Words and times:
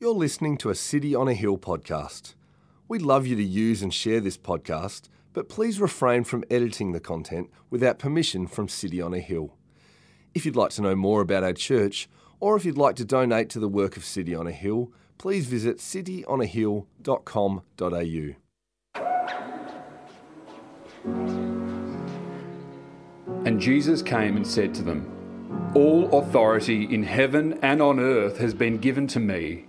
You're 0.00 0.12
listening 0.12 0.56
to 0.58 0.70
a 0.70 0.74
City 0.74 1.14
on 1.14 1.28
a 1.28 1.34
Hill 1.34 1.56
podcast. 1.56 2.34
We'd 2.88 3.02
love 3.02 3.28
you 3.28 3.36
to 3.36 3.44
use 3.44 3.80
and 3.80 3.94
share 3.94 4.18
this 4.20 4.36
podcast, 4.36 5.02
but 5.32 5.48
please 5.48 5.80
refrain 5.80 6.24
from 6.24 6.42
editing 6.50 6.90
the 6.90 6.98
content 6.98 7.48
without 7.70 8.00
permission 8.00 8.48
from 8.48 8.68
City 8.68 9.00
on 9.00 9.14
a 9.14 9.20
Hill. 9.20 9.54
If 10.34 10.44
you'd 10.44 10.56
like 10.56 10.70
to 10.70 10.82
know 10.82 10.96
more 10.96 11.20
about 11.20 11.44
our 11.44 11.52
church, 11.52 12.08
or 12.40 12.56
if 12.56 12.64
you'd 12.64 12.76
like 12.76 12.96
to 12.96 13.04
donate 13.04 13.48
to 13.50 13.60
the 13.60 13.68
work 13.68 13.96
of 13.96 14.04
City 14.04 14.34
on 14.34 14.48
a 14.48 14.52
Hill, 14.52 14.90
please 15.16 15.46
visit 15.46 15.78
cityonahill.com.au. 15.78 18.34
And 23.46 23.60
Jesus 23.60 24.02
came 24.02 24.36
and 24.36 24.44
said 24.44 24.74
to 24.74 24.82
them, 24.82 25.70
All 25.76 26.18
authority 26.18 26.92
in 26.92 27.04
heaven 27.04 27.60
and 27.62 27.80
on 27.80 28.00
earth 28.00 28.38
has 28.38 28.54
been 28.54 28.78
given 28.78 29.06
to 29.06 29.20
me. 29.20 29.66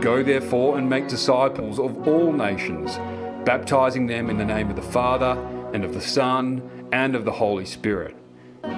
Go 0.00 0.22
therefore 0.22 0.78
and 0.78 0.88
make 0.88 1.06
disciples 1.06 1.78
of 1.78 2.08
all 2.08 2.32
nations, 2.32 2.96
baptizing 3.44 4.06
them 4.06 4.30
in 4.30 4.38
the 4.38 4.44
name 4.44 4.70
of 4.70 4.76
the 4.76 4.82
Father, 4.82 5.38
and 5.74 5.84
of 5.84 5.92
the 5.92 6.00
Son, 6.00 6.88
and 6.92 7.14
of 7.14 7.26
the 7.26 7.32
Holy 7.32 7.66
Spirit, 7.66 8.16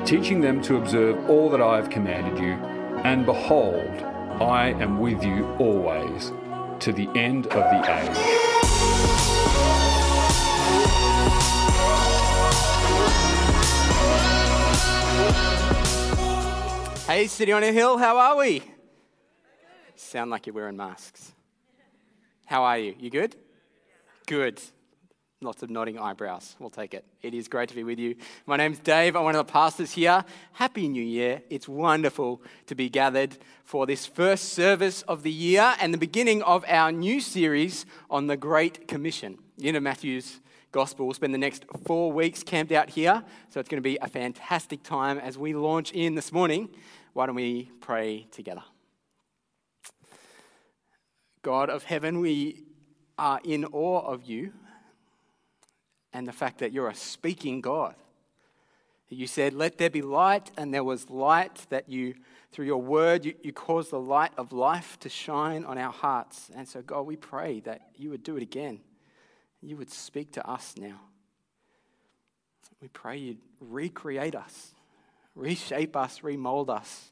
teaching 0.05 0.41
them 0.41 0.61
to 0.63 0.77
observe 0.77 1.31
all 1.31 1.51
that 1.51 1.63
I 1.63 1.77
have 1.77 1.89
commanded 1.89 2.39
you. 2.43 2.55
And 3.05 3.25
behold, 3.25 4.03
I 4.41 4.75
am 4.81 4.99
with 4.99 5.23
you 5.23 5.47
always, 5.61 6.33
to 6.81 6.93
the 6.93 7.09
end 7.15 7.47
of 7.47 7.53
the 7.53 7.79
age. 7.95 8.17
Hey, 17.07 17.29
City 17.29 17.53
on 17.53 17.63
a 17.63 17.73
Hill, 17.73 17.99
how 17.99 18.19
are 18.19 18.37
we? 18.37 18.63
Sound 20.09 20.31
like 20.31 20.47
you're 20.47 20.55
wearing 20.55 20.79
masks. 20.79 21.33
How 22.47 22.65
are 22.65 22.79
you? 22.79 22.95
You 22.99 23.11
good? 23.11 23.37
Good. 24.27 24.59
Lots 25.43 25.63
of 25.63 25.69
nodding 25.69 25.99
eyebrows. 25.99 26.57
We'll 26.59 26.71
take 26.71 26.95
it. 26.95 27.05
It 27.21 27.35
is 27.35 27.47
great 27.47 27.69
to 27.69 27.75
be 27.75 27.85
with 27.85 27.99
you. 27.99 28.17
My 28.47 28.57
name's 28.57 28.79
Dave. 28.79 29.17
I'm 29.17 29.25
one 29.25 29.37
of 29.37 29.47
the 29.47 29.53
pastors 29.53 29.93
here. 29.93 30.25
Happy 30.53 30.89
New 30.89 31.03
Year. 31.03 31.43
It's 31.51 31.69
wonderful 31.69 32.41
to 32.69 32.75
be 32.75 32.89
gathered 32.89 33.37
for 33.65 33.85
this 33.85 34.07
first 34.07 34.55
service 34.55 35.03
of 35.03 35.25
the 35.25 35.31
year 35.31 35.75
and 35.79 35.93
the 35.93 35.99
beginning 35.99 36.43
of 36.43 36.65
our 36.69 36.91
new 36.91 37.21
series 37.21 37.85
on 38.09 38.29
the 38.29 38.37
Great 38.39 38.89
Commission. 38.89 39.37
You 39.59 39.73
know, 39.73 39.81
Matthew's 39.81 40.41
Gospel. 40.73 41.05
We'll 41.05 41.15
spend 41.17 41.35
the 41.35 41.39
next 41.39 41.67
four 41.85 42.11
weeks 42.13 42.43
camped 42.43 42.73
out 42.73 42.89
here. 42.89 43.23
So 43.51 43.61
it's 43.61 43.69
going 43.69 43.83
to 43.83 43.87
be 43.87 43.99
a 44.01 44.09
fantastic 44.09 44.83
time 44.83 45.19
as 45.19 45.37
we 45.37 45.53
launch 45.53 45.93
in 45.93 46.15
this 46.15 46.33
morning. 46.33 46.71
Why 47.13 47.27
don't 47.27 47.35
we 47.35 47.71
pray 47.83 48.27
together? 48.31 48.63
God 51.43 51.71
of 51.71 51.85
heaven, 51.85 52.21
we 52.21 52.65
are 53.17 53.41
in 53.45 53.65
awe 53.67 54.01
of 54.01 54.25
you 54.25 54.53
and 56.13 56.27
the 56.27 56.33
fact 56.33 56.59
that 56.59 56.73
you're 56.73 56.89
a 56.89 56.95
speaking 56.95 57.61
God. 57.61 57.95
You 59.09 59.27
said, 59.27 59.55
Let 59.55 59.79
there 59.79 59.91
be 59.91 60.03
light, 60.03 60.51
and 60.57 60.73
there 60.73 60.85
was 60.85 61.09
light, 61.09 61.67
that 61.71 61.89
you, 61.89 62.15
through 62.53 62.67
your 62.67 62.83
word, 62.83 63.25
you, 63.25 63.35
you 63.43 63.53
caused 63.53 63.91
the 63.91 64.01
light 64.01 64.33
of 64.37 64.53
life 64.53 64.99
to 65.01 65.09
shine 65.09 65.65
on 65.65 65.79
our 65.79 65.93
hearts. 65.93 66.51
And 66.55 66.69
so, 66.69 66.83
God, 66.83 67.03
we 67.03 67.17
pray 67.17 67.61
that 67.61 67.81
you 67.97 68.11
would 68.11 68.23
do 68.23 68.37
it 68.37 68.43
again. 68.43 68.81
You 69.63 69.77
would 69.77 69.91
speak 69.91 70.33
to 70.33 70.47
us 70.47 70.75
now. 70.79 71.01
We 72.83 72.89
pray 72.89 73.17
you'd 73.17 73.39
recreate 73.61 74.35
us, 74.35 74.75
reshape 75.35 75.97
us, 75.97 76.23
remold 76.23 76.71
us 76.71 77.11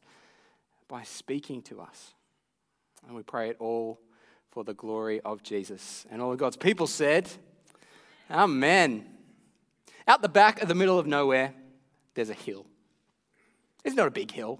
by 0.86 1.02
speaking 1.02 1.62
to 1.62 1.80
us. 1.80 2.12
And 3.06 3.16
we 3.16 3.22
pray 3.22 3.50
it 3.50 3.56
all 3.58 4.00
for 4.56 4.64
the 4.64 4.72
glory 4.72 5.20
of 5.20 5.42
Jesus. 5.42 6.06
And 6.10 6.22
all 6.22 6.32
of 6.32 6.38
God's 6.38 6.56
people 6.56 6.86
said, 6.86 7.28
Amen. 8.30 9.04
Out 10.08 10.22
the 10.22 10.30
back 10.30 10.62
of 10.62 10.68
the 10.68 10.74
middle 10.74 10.98
of 10.98 11.06
nowhere, 11.06 11.52
there's 12.14 12.30
a 12.30 12.34
hill. 12.34 12.64
It's 13.84 13.94
not 13.94 14.08
a 14.08 14.10
big 14.10 14.30
hill, 14.30 14.58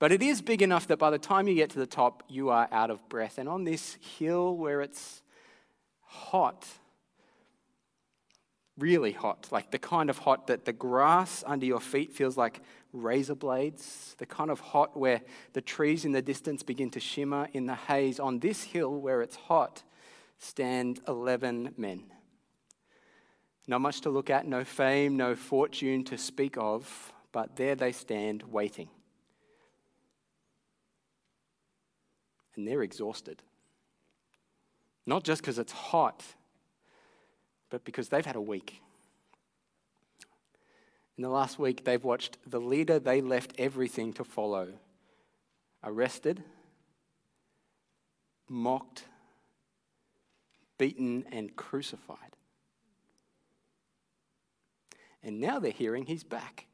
but 0.00 0.10
it 0.10 0.24
is 0.24 0.42
big 0.42 0.60
enough 0.60 0.88
that 0.88 0.98
by 0.98 1.10
the 1.10 1.20
time 1.20 1.46
you 1.46 1.54
get 1.54 1.70
to 1.70 1.78
the 1.78 1.86
top, 1.86 2.24
you 2.28 2.48
are 2.48 2.66
out 2.72 2.90
of 2.90 3.08
breath. 3.08 3.38
And 3.38 3.48
on 3.48 3.62
this 3.62 3.96
hill 4.18 4.56
where 4.56 4.80
it's 4.80 5.22
hot, 6.00 6.66
really 8.78 9.12
hot, 9.12 9.48
like 9.50 9.70
the 9.70 9.78
kind 9.78 10.10
of 10.10 10.18
hot 10.18 10.46
that 10.48 10.64
the 10.64 10.72
grass 10.72 11.42
under 11.46 11.66
your 11.66 11.80
feet 11.80 12.12
feels 12.12 12.36
like 12.36 12.60
razor 12.92 13.34
blades, 13.34 14.14
the 14.18 14.26
kind 14.26 14.50
of 14.50 14.60
hot 14.60 14.96
where 14.96 15.20
the 15.52 15.60
trees 15.60 16.04
in 16.04 16.12
the 16.12 16.22
distance 16.22 16.62
begin 16.62 16.90
to 16.90 17.00
shimmer 17.00 17.48
in 17.52 17.66
the 17.66 17.74
haze. 17.74 18.20
On 18.20 18.38
this 18.38 18.62
hill 18.62 19.00
where 19.00 19.22
it's 19.22 19.36
hot 19.36 19.82
stand 20.38 21.00
11 21.08 21.74
men. 21.76 22.04
Not 23.66 23.80
much 23.80 24.02
to 24.02 24.10
look 24.10 24.30
at, 24.30 24.46
no 24.46 24.64
fame, 24.64 25.16
no 25.16 25.34
fortune 25.34 26.04
to 26.04 26.18
speak 26.18 26.56
of, 26.56 27.12
but 27.32 27.56
there 27.56 27.74
they 27.74 27.92
stand 27.92 28.42
waiting. 28.44 28.88
And 32.54 32.66
they're 32.66 32.82
exhausted. 32.82 33.42
Not 35.04 35.24
just 35.24 35.42
because 35.42 35.58
it's 35.58 35.72
hot, 35.72 36.24
but 37.70 37.84
because 37.84 38.08
they've 38.08 38.26
had 38.26 38.36
a 38.36 38.40
week. 38.40 38.80
In 41.16 41.22
the 41.22 41.30
last 41.30 41.58
week, 41.58 41.84
they've 41.84 42.02
watched 42.02 42.36
the 42.46 42.60
leader 42.60 42.98
they 42.98 43.20
left 43.20 43.54
everything 43.58 44.12
to 44.14 44.24
follow 44.24 44.74
arrested, 45.84 46.42
mocked, 48.48 49.04
beaten, 50.78 51.24
and 51.30 51.54
crucified. 51.54 52.18
And 55.22 55.40
now 55.40 55.58
they're 55.58 55.70
hearing 55.70 56.06
he's 56.06 56.24
back. 56.24 56.66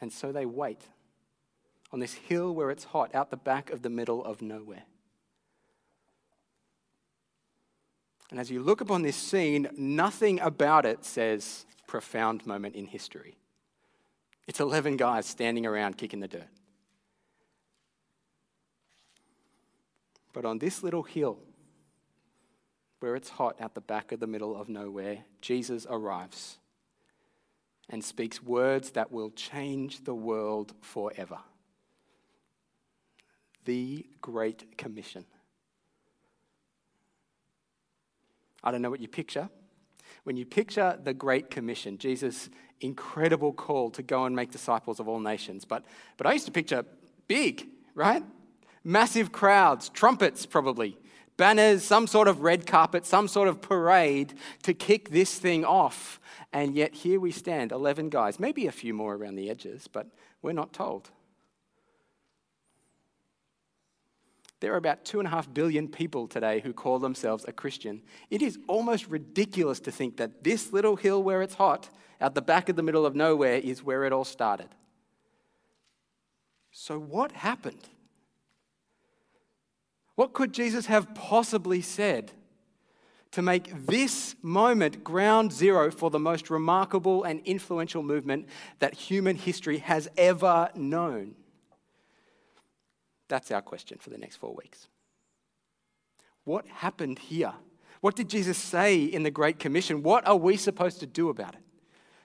And 0.00 0.12
so 0.12 0.32
they 0.32 0.46
wait 0.46 0.82
on 1.92 2.00
this 2.00 2.14
hill 2.14 2.54
where 2.54 2.70
it's 2.70 2.84
hot, 2.84 3.14
out 3.14 3.30
the 3.30 3.36
back 3.36 3.70
of 3.70 3.82
the 3.82 3.90
middle 3.90 4.24
of 4.24 4.42
nowhere. 4.42 4.84
And 8.34 8.40
as 8.40 8.50
you 8.50 8.64
look 8.64 8.80
upon 8.80 9.02
this 9.02 9.14
scene, 9.14 9.68
nothing 9.76 10.40
about 10.40 10.84
it 10.84 11.04
says 11.04 11.66
profound 11.86 12.44
moment 12.44 12.74
in 12.74 12.84
history. 12.84 13.36
It's 14.48 14.58
11 14.58 14.96
guys 14.96 15.24
standing 15.24 15.64
around 15.64 15.98
kicking 15.98 16.18
the 16.18 16.26
dirt. 16.26 16.48
But 20.32 20.44
on 20.44 20.58
this 20.58 20.82
little 20.82 21.04
hill, 21.04 21.38
where 22.98 23.14
it's 23.14 23.28
hot 23.28 23.54
at 23.60 23.76
the 23.76 23.80
back 23.80 24.10
of 24.10 24.18
the 24.18 24.26
middle 24.26 24.60
of 24.60 24.68
nowhere, 24.68 25.18
Jesus 25.40 25.86
arrives 25.88 26.58
and 27.88 28.02
speaks 28.02 28.42
words 28.42 28.90
that 28.90 29.12
will 29.12 29.30
change 29.30 30.02
the 30.02 30.14
world 30.16 30.74
forever. 30.80 31.38
The 33.64 34.04
Great 34.20 34.76
Commission. 34.76 35.24
I 38.64 38.72
don't 38.72 38.82
know 38.82 38.90
what 38.90 39.00
you 39.00 39.08
picture. 39.08 39.48
When 40.24 40.36
you 40.36 40.46
picture 40.46 40.98
the 41.02 41.12
Great 41.12 41.50
Commission, 41.50 41.98
Jesus' 41.98 42.48
incredible 42.80 43.52
call 43.52 43.90
to 43.90 44.02
go 44.02 44.24
and 44.24 44.34
make 44.34 44.50
disciples 44.50 44.98
of 44.98 45.06
all 45.06 45.20
nations, 45.20 45.64
but, 45.64 45.84
but 46.16 46.26
I 46.26 46.32
used 46.32 46.46
to 46.46 46.52
picture 46.52 46.84
big, 47.28 47.68
right? 47.94 48.24
Massive 48.82 49.32
crowds, 49.32 49.90
trumpets 49.90 50.46
probably, 50.46 50.96
banners, 51.36 51.84
some 51.84 52.06
sort 52.06 52.26
of 52.26 52.40
red 52.40 52.66
carpet, 52.66 53.04
some 53.04 53.28
sort 53.28 53.48
of 53.48 53.60
parade 53.60 54.34
to 54.62 54.72
kick 54.72 55.10
this 55.10 55.38
thing 55.38 55.64
off. 55.64 56.18
And 56.52 56.74
yet 56.74 56.94
here 56.94 57.20
we 57.20 57.30
stand, 57.30 57.70
11 57.70 58.08
guys, 58.08 58.40
maybe 58.40 58.66
a 58.66 58.72
few 58.72 58.94
more 58.94 59.14
around 59.14 59.34
the 59.34 59.50
edges, 59.50 59.88
but 59.88 60.06
we're 60.40 60.52
not 60.52 60.72
told. 60.72 61.10
There 64.64 64.72
are 64.72 64.78
about 64.78 65.04
two 65.04 65.18
and 65.18 65.26
a 65.26 65.30
half 65.30 65.52
billion 65.52 65.88
people 65.88 66.26
today 66.26 66.60
who 66.60 66.72
call 66.72 66.98
themselves 66.98 67.44
a 67.46 67.52
Christian. 67.52 68.00
It 68.30 68.40
is 68.40 68.58
almost 68.66 69.06
ridiculous 69.08 69.78
to 69.80 69.90
think 69.90 70.16
that 70.16 70.42
this 70.42 70.72
little 70.72 70.96
hill 70.96 71.22
where 71.22 71.42
it's 71.42 71.56
hot, 71.56 71.90
out 72.18 72.34
the 72.34 72.40
back 72.40 72.70
of 72.70 72.76
the 72.76 72.82
middle 72.82 73.04
of 73.04 73.14
nowhere, 73.14 73.56
is 73.56 73.82
where 73.82 74.04
it 74.04 74.12
all 74.14 74.24
started. 74.24 74.68
So, 76.70 76.98
what 76.98 77.32
happened? 77.32 77.90
What 80.14 80.32
could 80.32 80.54
Jesus 80.54 80.86
have 80.86 81.14
possibly 81.14 81.82
said 81.82 82.32
to 83.32 83.42
make 83.42 83.70
this 83.86 84.34
moment 84.40 85.04
ground 85.04 85.52
zero 85.52 85.90
for 85.90 86.08
the 86.08 86.18
most 86.18 86.48
remarkable 86.48 87.24
and 87.24 87.42
influential 87.44 88.02
movement 88.02 88.48
that 88.78 88.94
human 88.94 89.36
history 89.36 89.76
has 89.80 90.08
ever 90.16 90.70
known? 90.74 91.34
That's 93.34 93.50
our 93.50 93.62
question 93.62 93.98
for 93.98 94.10
the 94.10 94.16
next 94.16 94.36
four 94.36 94.54
weeks. 94.54 94.86
What 96.44 96.68
happened 96.68 97.18
here? 97.18 97.52
What 98.00 98.14
did 98.14 98.30
Jesus 98.30 98.56
say 98.56 99.02
in 99.02 99.24
the 99.24 99.30
Great 99.32 99.58
Commission? 99.58 100.04
What 100.04 100.24
are 100.24 100.36
we 100.36 100.56
supposed 100.56 101.00
to 101.00 101.06
do 101.06 101.30
about 101.30 101.56
it? 101.56 101.60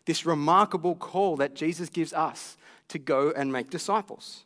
This 0.05 0.23
remarkable 0.23 0.93
call 0.93 1.35
that 1.37 1.55
Jesus 1.55 1.89
gives 1.89 2.13
us 2.13 2.57
to 2.89 2.99
go 2.99 3.33
and 3.35 3.51
make 3.51 3.71
disciples. 3.71 4.45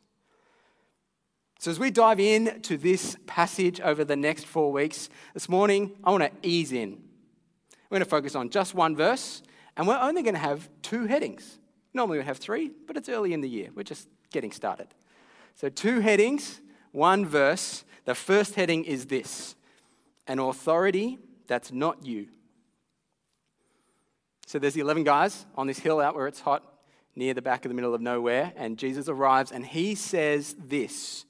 So, 1.59 1.69
as 1.69 1.79
we 1.79 1.91
dive 1.91 2.21
into 2.21 2.77
this 2.77 3.17
passage 3.27 3.81
over 3.81 4.05
the 4.05 4.15
next 4.15 4.45
four 4.45 4.71
weeks, 4.71 5.09
this 5.33 5.49
morning 5.49 5.91
I 6.01 6.11
want 6.11 6.23
to 6.23 6.47
ease 6.47 6.71
in. 6.71 6.91
We're 7.89 7.97
going 7.97 8.05
to 8.05 8.09
focus 8.09 8.35
on 8.35 8.51
just 8.51 8.73
one 8.73 8.95
verse, 8.95 9.43
and 9.75 9.85
we're 9.85 9.99
only 9.99 10.23
going 10.23 10.35
to 10.35 10.39
have 10.39 10.69
two 10.81 11.07
headings. 11.07 11.57
Normally 11.93 12.19
we 12.19 12.23
have 12.23 12.37
three, 12.37 12.71
but 12.87 12.95
it's 12.95 13.09
early 13.09 13.33
in 13.33 13.41
the 13.41 13.49
year. 13.49 13.67
We're 13.75 13.83
just 13.83 14.07
getting 14.31 14.53
started. 14.53 14.87
So, 15.55 15.69
two 15.69 15.99
headings, 15.99 16.61
one 16.91 17.25
verse. 17.25 17.83
The 18.05 18.15
first 18.15 18.55
heading 18.55 18.83
is 18.83 19.05
this 19.05 19.55
an 20.27 20.39
authority 20.39 21.19
that's 21.47 21.71
not 21.71 22.05
you. 22.05 22.27
So, 24.45 24.59
there's 24.59 24.73
the 24.73 24.81
11 24.81 25.03
guys 25.03 25.45
on 25.55 25.67
this 25.67 25.79
hill 25.79 25.99
out 25.99 26.15
where 26.15 26.27
it's 26.27 26.41
hot, 26.41 26.63
near 27.15 27.33
the 27.33 27.41
back 27.41 27.65
of 27.65 27.69
the 27.69 27.75
middle 27.75 27.93
of 27.93 28.01
nowhere, 28.01 28.53
and 28.55 28.77
Jesus 28.77 29.07
arrives 29.07 29.51
and 29.51 29.65
he 29.65 29.95
says 29.95 30.55
this 30.57 31.25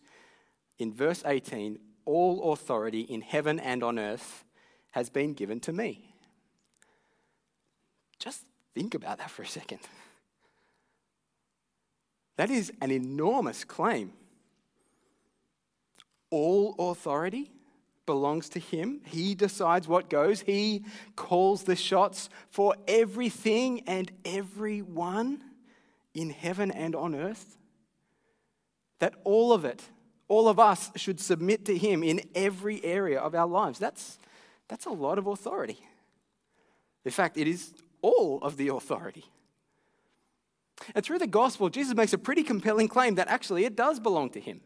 in 0.79 0.93
verse 0.93 1.23
18 1.25 1.79
All 2.05 2.53
authority 2.53 3.01
in 3.01 3.21
heaven 3.21 3.59
and 3.59 3.83
on 3.83 3.99
earth 3.99 4.45
has 4.91 5.09
been 5.09 5.33
given 5.33 5.59
to 5.61 5.73
me. 5.73 6.13
Just 8.19 8.43
think 8.73 8.93
about 8.93 9.17
that 9.17 9.31
for 9.31 9.41
a 9.41 9.47
second. 9.47 9.79
That 12.37 12.49
is 12.49 12.71
an 12.81 12.91
enormous 12.91 13.63
claim. 13.63 14.13
All 16.29 16.75
authority 16.79 17.51
belongs 18.05 18.49
to 18.49 18.59
him. 18.59 19.01
He 19.05 19.35
decides 19.35 19.87
what 19.87 20.09
goes. 20.09 20.41
He 20.41 20.83
calls 21.15 21.63
the 21.63 21.75
shots 21.75 22.29
for 22.49 22.75
everything 22.87 23.81
and 23.87 24.11
everyone 24.25 25.43
in 26.13 26.31
heaven 26.31 26.71
and 26.71 26.95
on 26.95 27.15
earth. 27.15 27.57
That 28.99 29.15
all 29.23 29.53
of 29.53 29.63
it, 29.65 29.81
all 30.27 30.47
of 30.47 30.59
us 30.59 30.91
should 30.95 31.19
submit 31.19 31.65
to 31.65 31.77
him 31.77 32.03
in 32.03 32.21
every 32.35 32.83
area 32.83 33.19
of 33.19 33.35
our 33.35 33.47
lives. 33.47 33.79
That's, 33.79 34.17
that's 34.67 34.85
a 34.85 34.91
lot 34.91 35.17
of 35.17 35.27
authority. 35.27 35.79
In 37.05 37.11
fact, 37.11 37.37
it 37.37 37.47
is 37.47 37.73
all 38.01 38.39
of 38.41 38.57
the 38.57 38.69
authority. 38.69 39.25
And 40.95 41.03
through 41.03 41.19
the 41.19 41.27
gospel, 41.27 41.69
Jesus 41.69 41.95
makes 41.95 42.13
a 42.13 42.17
pretty 42.17 42.43
compelling 42.43 42.87
claim 42.87 43.15
that 43.15 43.27
actually 43.27 43.65
it 43.65 43.75
does 43.75 43.99
belong 43.99 44.29
to 44.31 44.39
him. 44.39 44.61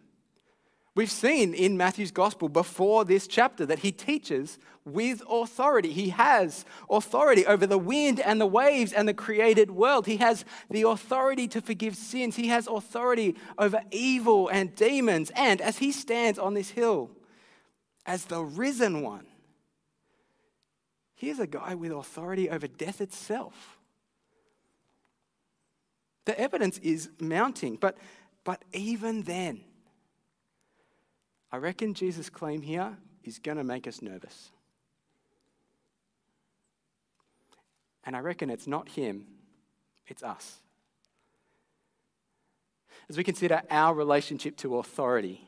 We've 0.95 1.11
seen 1.11 1.53
in 1.53 1.77
Matthew's 1.77 2.11
gospel 2.11 2.49
before 2.49 3.05
this 3.05 3.27
chapter 3.27 3.67
that 3.67 3.79
he 3.79 3.91
teaches 3.91 4.57
with 4.83 5.21
authority. 5.29 5.91
He 5.91 6.09
has 6.09 6.65
authority 6.89 7.45
over 7.45 7.67
the 7.67 7.77
wind 7.77 8.19
and 8.19 8.41
the 8.41 8.47
waves 8.47 8.93
and 8.93 9.07
the 9.07 9.13
created 9.13 9.69
world. 9.69 10.07
He 10.07 10.17
has 10.17 10.43
the 10.71 10.83
authority 10.83 11.47
to 11.49 11.61
forgive 11.61 11.95
sins. 11.95 12.35
He 12.35 12.47
has 12.47 12.67
authority 12.67 13.35
over 13.59 13.83
evil 13.91 14.47
and 14.47 14.73
demons. 14.73 15.31
And 15.35 15.61
as 15.61 15.77
he 15.77 15.91
stands 15.91 16.39
on 16.39 16.55
this 16.55 16.71
hill 16.71 17.11
as 18.07 18.25
the 18.25 18.43
risen 18.43 19.03
one, 19.03 19.27
Here's 21.17 21.39
a 21.39 21.47
guy 21.47 21.73
with 21.73 21.91
authority 21.91 22.47
over 22.47 22.67
death 22.67 23.01
itself. 23.01 23.76
The 26.27 26.37
evidence 26.37 26.77
is 26.79 27.09
mounting, 27.21 27.77
but, 27.77 27.97
but 28.43 28.61
even 28.73 29.21
then, 29.21 29.61
I 31.53 31.55
reckon 31.55 31.93
Jesus' 31.93 32.29
claim 32.29 32.61
here 32.61 32.97
is 33.23 33.39
going 33.39 33.55
to 33.55 33.63
make 33.63 33.87
us 33.87 34.01
nervous. 34.01 34.51
And 38.03 38.13
I 38.13 38.19
reckon 38.19 38.49
it's 38.49 38.67
not 38.67 38.89
him, 38.89 39.25
it's 40.05 40.21
us. 40.21 40.57
As 43.09 43.15
we 43.15 43.23
consider 43.23 43.61
our 43.71 43.93
relationship 43.93 44.57
to 44.57 44.79
authority, 44.79 45.47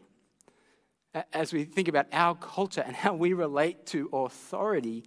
as 1.34 1.52
we 1.52 1.66
think 1.66 1.90
about 1.90 2.08
our 2.14 2.36
culture 2.36 2.86
and 2.88 2.96
how 2.96 3.14
we 3.16 3.34
relate 3.34 3.86
to 3.88 4.10
authority, 4.14 5.04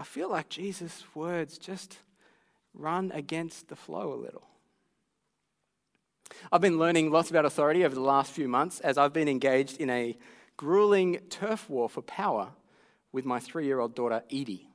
I 0.00 0.02
feel 0.02 0.28
like 0.28 0.48
Jesus' 0.48 1.04
words 1.14 1.58
just 1.58 1.98
run 2.74 3.12
against 3.14 3.68
the 3.68 3.76
flow 3.76 4.14
a 4.14 4.18
little. 4.20 4.48
I've 6.50 6.60
been 6.60 6.78
learning 6.78 7.10
lots 7.10 7.30
about 7.30 7.44
authority 7.44 7.84
over 7.84 7.94
the 7.94 8.00
last 8.00 8.32
few 8.32 8.48
months 8.48 8.80
as 8.80 8.98
I've 8.98 9.12
been 9.12 9.28
engaged 9.28 9.80
in 9.80 9.90
a 9.90 10.16
grueling 10.56 11.18
turf 11.30 11.68
war 11.68 11.88
for 11.88 12.02
power 12.02 12.50
with 13.12 13.24
my 13.24 13.38
three 13.38 13.66
year 13.66 13.80
old 13.80 13.94
daughter, 13.94 14.22
Edie. 14.30 14.68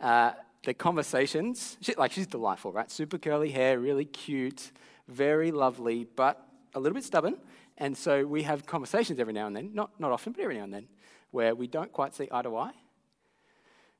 Uh, 0.00 0.32
the 0.64 0.74
conversations, 0.74 1.76
she, 1.80 1.94
like 1.94 2.12
she's 2.12 2.26
delightful, 2.26 2.72
right? 2.72 2.90
Super 2.90 3.18
curly 3.18 3.50
hair, 3.50 3.78
really 3.78 4.04
cute, 4.04 4.72
very 5.06 5.50
lovely, 5.50 6.06
but 6.16 6.46
a 6.74 6.80
little 6.80 6.94
bit 6.94 7.04
stubborn. 7.04 7.36
And 7.76 7.96
so 7.96 8.26
we 8.26 8.42
have 8.42 8.66
conversations 8.66 9.20
every 9.20 9.32
now 9.32 9.46
and 9.46 9.54
then, 9.54 9.70
not, 9.72 9.90
not 10.00 10.10
often, 10.10 10.32
but 10.32 10.42
every 10.42 10.56
now 10.56 10.64
and 10.64 10.74
then, 10.74 10.88
where 11.30 11.54
we 11.54 11.66
don't 11.66 11.92
quite 11.92 12.14
see 12.14 12.28
eye 12.30 12.42
to 12.42 12.56
eye. 12.56 12.72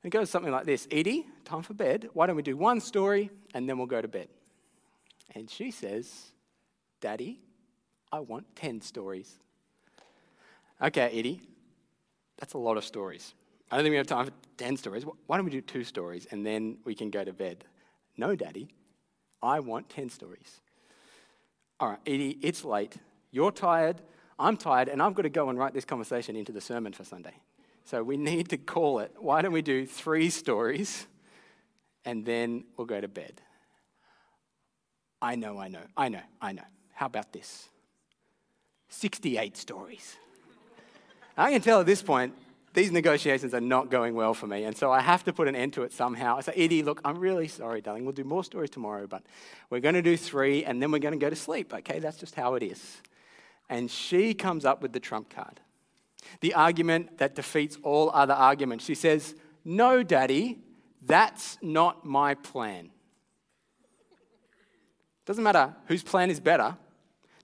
It 0.02 0.10
goes 0.10 0.30
something 0.30 0.52
like 0.52 0.64
this 0.64 0.86
Edie, 0.90 1.26
time 1.44 1.62
for 1.62 1.74
bed. 1.74 2.08
Why 2.12 2.26
don't 2.26 2.36
we 2.36 2.42
do 2.42 2.56
one 2.56 2.80
story 2.80 3.30
and 3.54 3.68
then 3.68 3.78
we'll 3.78 3.86
go 3.86 4.00
to 4.00 4.08
bed? 4.08 4.28
And 5.34 5.50
she 5.50 5.70
says, 5.70 6.32
Daddy, 7.00 7.40
I 8.12 8.20
want 8.20 8.44
10 8.56 8.80
stories. 8.80 9.38
Okay, 10.82 11.10
Eddie, 11.12 11.40
that's 12.38 12.54
a 12.54 12.58
lot 12.58 12.76
of 12.76 12.84
stories. 12.84 13.34
I 13.70 13.76
don't 13.76 13.84
think 13.84 13.92
we 13.92 13.96
have 13.98 14.06
time 14.06 14.26
for 14.26 14.32
10 14.56 14.76
stories. 14.76 15.04
Why 15.26 15.36
don't 15.36 15.44
we 15.44 15.50
do 15.50 15.60
two 15.60 15.84
stories 15.84 16.26
and 16.30 16.44
then 16.46 16.78
we 16.84 16.94
can 16.94 17.10
go 17.10 17.24
to 17.24 17.32
bed? 17.32 17.64
No, 18.16 18.34
Daddy, 18.34 18.68
I 19.42 19.60
want 19.60 19.88
10 19.88 20.08
stories. 20.10 20.60
All 21.80 21.90
right, 21.90 21.98
Edie, 22.06 22.38
it's 22.42 22.64
late. 22.64 22.96
You're 23.30 23.52
tired. 23.52 24.00
I'm 24.38 24.56
tired, 24.56 24.88
and 24.88 25.02
I've 25.02 25.14
got 25.14 25.22
to 25.22 25.28
go 25.28 25.48
and 25.48 25.58
write 25.58 25.74
this 25.74 25.84
conversation 25.84 26.36
into 26.36 26.52
the 26.52 26.60
sermon 26.60 26.92
for 26.92 27.04
Sunday. 27.04 27.34
So 27.84 28.02
we 28.02 28.16
need 28.16 28.50
to 28.50 28.56
call 28.56 28.98
it. 29.00 29.14
Why 29.18 29.42
don't 29.42 29.52
we 29.52 29.62
do 29.62 29.86
three 29.86 30.30
stories 30.30 31.06
and 32.04 32.24
then 32.24 32.64
we'll 32.76 32.86
go 32.86 33.00
to 33.00 33.08
bed? 33.08 33.40
I 35.20 35.36
know, 35.36 35.58
I 35.58 35.68
know, 35.68 35.82
I 35.96 36.08
know, 36.08 36.20
I 36.40 36.52
know. 36.52 36.62
How 36.98 37.06
about 37.06 37.32
this? 37.32 37.68
68 38.88 39.56
stories. 39.56 40.16
I 41.36 41.52
can 41.52 41.60
tell 41.60 41.78
at 41.78 41.86
this 41.86 42.02
point, 42.02 42.34
these 42.74 42.90
negotiations 42.90 43.54
are 43.54 43.60
not 43.60 43.88
going 43.88 44.16
well 44.16 44.34
for 44.34 44.48
me, 44.48 44.64
and 44.64 44.76
so 44.76 44.90
I 44.90 45.00
have 45.00 45.22
to 45.24 45.32
put 45.32 45.46
an 45.46 45.54
end 45.54 45.74
to 45.74 45.84
it 45.84 45.92
somehow. 45.92 46.38
I 46.38 46.40
say, 46.40 46.54
Edie, 46.56 46.82
look, 46.82 47.00
I'm 47.04 47.16
really 47.16 47.46
sorry, 47.46 47.80
darling. 47.80 48.04
We'll 48.04 48.14
do 48.14 48.24
more 48.24 48.42
stories 48.42 48.70
tomorrow, 48.70 49.06
but 49.06 49.22
we're 49.70 49.78
going 49.78 49.94
to 49.94 50.02
do 50.02 50.16
three, 50.16 50.64
and 50.64 50.82
then 50.82 50.90
we're 50.90 50.98
going 50.98 51.12
to 51.12 51.24
go 51.24 51.30
to 51.30 51.36
sleep, 51.36 51.72
okay? 51.72 52.00
That's 52.00 52.16
just 52.18 52.34
how 52.34 52.54
it 52.54 52.64
is. 52.64 53.00
And 53.68 53.88
she 53.88 54.34
comes 54.34 54.64
up 54.64 54.82
with 54.82 54.92
the 54.92 55.00
trump 55.00 55.30
card 55.30 55.60
the 56.40 56.52
argument 56.54 57.18
that 57.18 57.36
defeats 57.36 57.78
all 57.84 58.10
other 58.12 58.34
arguments. 58.34 58.84
She 58.84 58.96
says, 58.96 59.36
No, 59.64 60.02
Daddy, 60.02 60.58
that's 61.00 61.58
not 61.62 62.04
my 62.04 62.34
plan. 62.34 62.90
Doesn't 65.26 65.44
matter 65.44 65.76
whose 65.86 66.02
plan 66.02 66.28
is 66.28 66.40
better. 66.40 66.76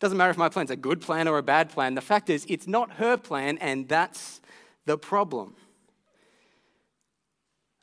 Doesn't 0.01 0.19
matter 0.19 0.31
if 0.31 0.37
my 0.37 0.49
plan's 0.49 0.71
a 0.71 0.77
good 0.77 1.01
plan 1.01 1.29
or 1.29 1.39
a 1.39 1.43
bad 1.43 1.71
plan. 1.71 1.95
The 1.95 2.01
fact 2.01 2.29
is, 2.29 2.45
it's 2.49 2.67
not 2.67 2.95
her 2.95 3.17
plan, 3.17 3.59
and 3.59 3.89
that's 3.89 4.41
the 4.87 4.99
problem. 4.99 5.55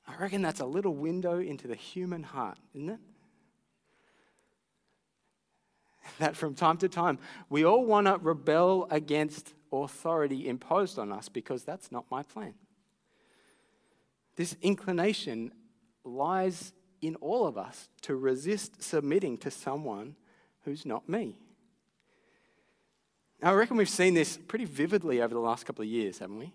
I 0.07 0.17
reckon 0.17 0.41
that's 0.41 0.59
a 0.59 0.65
little 0.65 0.93
window 0.93 1.39
into 1.39 1.67
the 1.67 1.75
human 1.75 2.23
heart, 2.23 2.57
isn't 2.75 2.89
it? 2.89 2.99
That 6.19 6.35
from 6.35 6.55
time 6.55 6.77
to 6.77 6.89
time, 6.89 7.19
we 7.49 7.63
all 7.63 7.85
want 7.85 8.07
to 8.07 8.17
rebel 8.17 8.87
against 8.91 9.53
authority 9.71 10.47
imposed 10.47 10.99
on 10.99 11.11
us 11.11 11.29
because 11.29 11.63
that's 11.63 11.91
not 11.91 12.05
my 12.11 12.23
plan. 12.23 12.53
This 14.35 14.55
inclination 14.61 15.53
lies 16.03 16.73
in 17.01 17.15
all 17.15 17.47
of 17.47 17.57
us 17.57 17.89
to 18.01 18.15
resist 18.15 18.83
submitting 18.83 19.37
to 19.39 19.51
someone 19.51 20.15
who's 20.63 20.85
not 20.85 21.07
me. 21.07 21.37
Now, 23.41 23.51
I 23.51 23.53
reckon 23.53 23.77
we've 23.77 23.89
seen 23.89 24.13
this 24.13 24.37
pretty 24.37 24.65
vividly 24.65 25.21
over 25.21 25.33
the 25.33 25.39
last 25.39 25.65
couple 25.65 25.81
of 25.81 25.89
years, 25.89 26.19
haven't 26.19 26.37
we? 26.37 26.53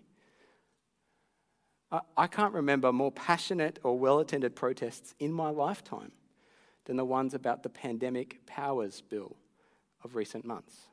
I 2.17 2.27
can't 2.27 2.53
remember 2.53 2.91
more 2.91 3.11
passionate 3.11 3.79
or 3.83 3.97
well 3.97 4.19
attended 4.19 4.55
protests 4.55 5.15
in 5.19 5.31
my 5.31 5.49
lifetime 5.49 6.11
than 6.85 6.97
the 6.97 7.05
ones 7.05 7.33
about 7.33 7.63
the 7.63 7.69
pandemic 7.69 8.45
powers 8.45 9.01
bill 9.01 9.37
of 10.03 10.15
recent 10.15 10.45
months. 10.45 10.87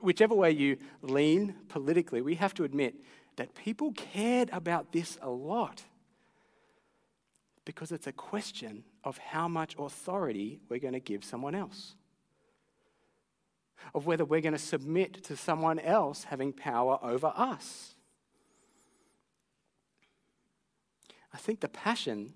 Whichever 0.00 0.34
way 0.34 0.50
you 0.50 0.78
lean 1.02 1.54
politically, 1.68 2.20
we 2.20 2.36
have 2.36 2.54
to 2.54 2.64
admit 2.64 2.94
that 3.36 3.54
people 3.54 3.92
cared 3.92 4.50
about 4.52 4.92
this 4.92 5.18
a 5.20 5.30
lot 5.30 5.82
because 7.64 7.92
it's 7.92 8.06
a 8.06 8.12
question 8.12 8.84
of 9.04 9.18
how 9.18 9.46
much 9.48 9.76
authority 9.78 10.60
we're 10.68 10.80
going 10.80 10.94
to 10.94 11.00
give 11.00 11.24
someone 11.24 11.54
else, 11.54 11.94
of 13.94 14.06
whether 14.06 14.24
we're 14.24 14.40
going 14.40 14.52
to 14.52 14.58
submit 14.58 15.22
to 15.24 15.36
someone 15.36 15.78
else 15.78 16.24
having 16.24 16.52
power 16.52 16.98
over 17.02 17.32
us. 17.36 17.94
I 21.32 21.38
think 21.38 21.60
the 21.60 21.68
passion 21.68 22.32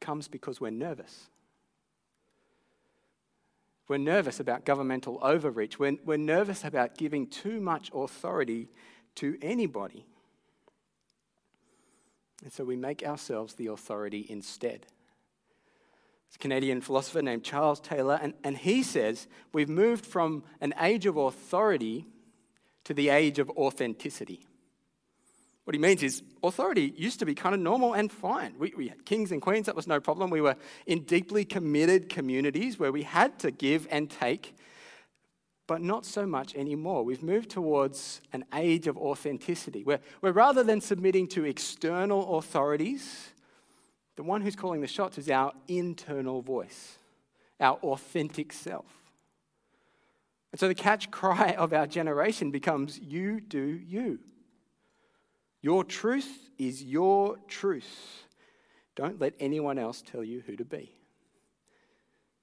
comes 0.00 0.28
because 0.28 0.60
we're 0.60 0.70
nervous. 0.70 1.28
We're 3.88 3.98
nervous 3.98 4.38
about 4.38 4.64
governmental 4.64 5.18
overreach. 5.20 5.78
We're, 5.78 5.96
we're 6.04 6.16
nervous 6.16 6.64
about 6.64 6.96
giving 6.96 7.26
too 7.26 7.60
much 7.60 7.90
authority 7.92 8.68
to 9.16 9.36
anybody. 9.42 10.06
And 12.44 12.52
so 12.52 12.64
we 12.64 12.76
make 12.76 13.02
ourselves 13.02 13.54
the 13.54 13.66
authority 13.66 14.26
instead. 14.28 14.86
It's 16.30 16.36
a 16.36 16.38
Canadian 16.38 16.80
philosopher 16.80 17.22
named 17.22 17.42
Charles 17.42 17.80
Taylor, 17.80 18.16
and, 18.22 18.34
and 18.44 18.56
he 18.56 18.84
says 18.84 19.26
we've 19.52 19.68
moved 19.68 20.06
from 20.06 20.44
an 20.60 20.72
age 20.80 21.04
of 21.06 21.16
authority 21.16 22.06
to 22.84 22.94
the 22.94 23.08
age 23.08 23.40
of 23.40 23.50
authenticity. 23.50 24.46
What 25.64 25.74
he 25.74 25.80
means 25.80 26.04
is 26.04 26.22
authority 26.44 26.94
used 26.96 27.18
to 27.18 27.26
be 27.26 27.34
kind 27.34 27.52
of 27.52 27.60
normal 27.60 27.94
and 27.94 28.12
fine. 28.12 28.54
We, 28.60 28.72
we, 28.76 28.86
had 28.86 29.04
kings 29.04 29.32
and 29.32 29.42
queens, 29.42 29.66
that 29.66 29.74
was 29.74 29.88
no 29.88 29.98
problem. 29.98 30.30
We 30.30 30.40
were 30.40 30.54
in 30.86 31.02
deeply 31.02 31.44
committed 31.44 32.08
communities 32.08 32.78
where 32.78 32.92
we 32.92 33.02
had 33.02 33.40
to 33.40 33.50
give 33.50 33.88
and 33.90 34.08
take, 34.08 34.56
but 35.66 35.82
not 35.82 36.06
so 36.06 36.26
much 36.26 36.54
anymore. 36.54 37.02
We've 37.04 37.24
moved 37.24 37.50
towards 37.50 38.20
an 38.32 38.44
age 38.54 38.86
of 38.86 38.96
authenticity 38.96 39.82
where, 39.82 39.98
where 40.20 40.32
rather 40.32 40.62
than 40.62 40.80
submitting 40.80 41.26
to 41.30 41.44
external 41.44 42.38
authorities, 42.38 43.30
the 44.16 44.22
one 44.22 44.42
who's 44.42 44.56
calling 44.56 44.80
the 44.80 44.86
shots 44.86 45.18
is 45.18 45.30
our 45.30 45.52
internal 45.68 46.42
voice, 46.42 46.98
our 47.58 47.76
authentic 47.78 48.52
self. 48.52 48.86
And 50.52 50.60
so 50.60 50.68
the 50.68 50.74
catch 50.74 51.10
cry 51.10 51.54
of 51.58 51.72
our 51.72 51.86
generation 51.86 52.50
becomes 52.50 52.98
you 52.98 53.40
do 53.40 53.80
you. 53.86 54.18
Your 55.62 55.84
truth 55.84 56.50
is 56.58 56.82
your 56.82 57.36
truth. 57.48 58.24
Don't 58.96 59.20
let 59.20 59.34
anyone 59.38 59.78
else 59.78 60.02
tell 60.02 60.24
you 60.24 60.42
who 60.46 60.56
to 60.56 60.64
be. 60.64 60.94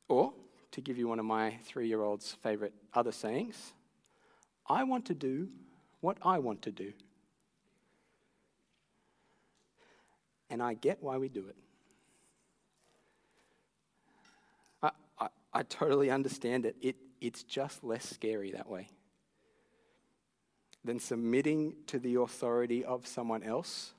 Or, 0.08 0.34
to 0.72 0.82
give 0.82 0.98
you 0.98 1.08
one 1.08 1.20
of 1.20 1.26
my 1.26 1.58
three 1.66 1.88
year 1.88 2.04
old's 2.04 2.34
favorite 2.44 2.74
other 2.94 3.12
sayings, 3.12 3.74
I 4.68 4.84
want 4.84 5.06
to 5.06 5.14
do 5.14 5.50
what 6.02 6.18
I 6.22 6.40
want 6.40 6.62
to 6.64 6.72
do. 6.72 6.94
And 10.50 10.64
I 10.64 10.74
get 10.74 11.02
why 11.02 11.18
we 11.18 11.30
do 11.30 11.46
it. 11.48 11.56
I, 14.82 14.92
I, 15.20 15.28
I 15.54 15.64
totally 15.64 16.10
understand 16.10 16.66
it. 16.66 16.76
it. 16.82 16.96
It's 17.20 17.44
just 17.44 17.84
less 17.84 18.08
scary 18.08 18.52
that 18.52 18.70
way 18.70 18.88
than 20.86 21.00
submitting 21.00 21.76
to 21.88 22.00
the 22.00 22.16
authority 22.16 22.86
of 22.86 23.06
someone 23.06 23.44
else, 23.44 23.94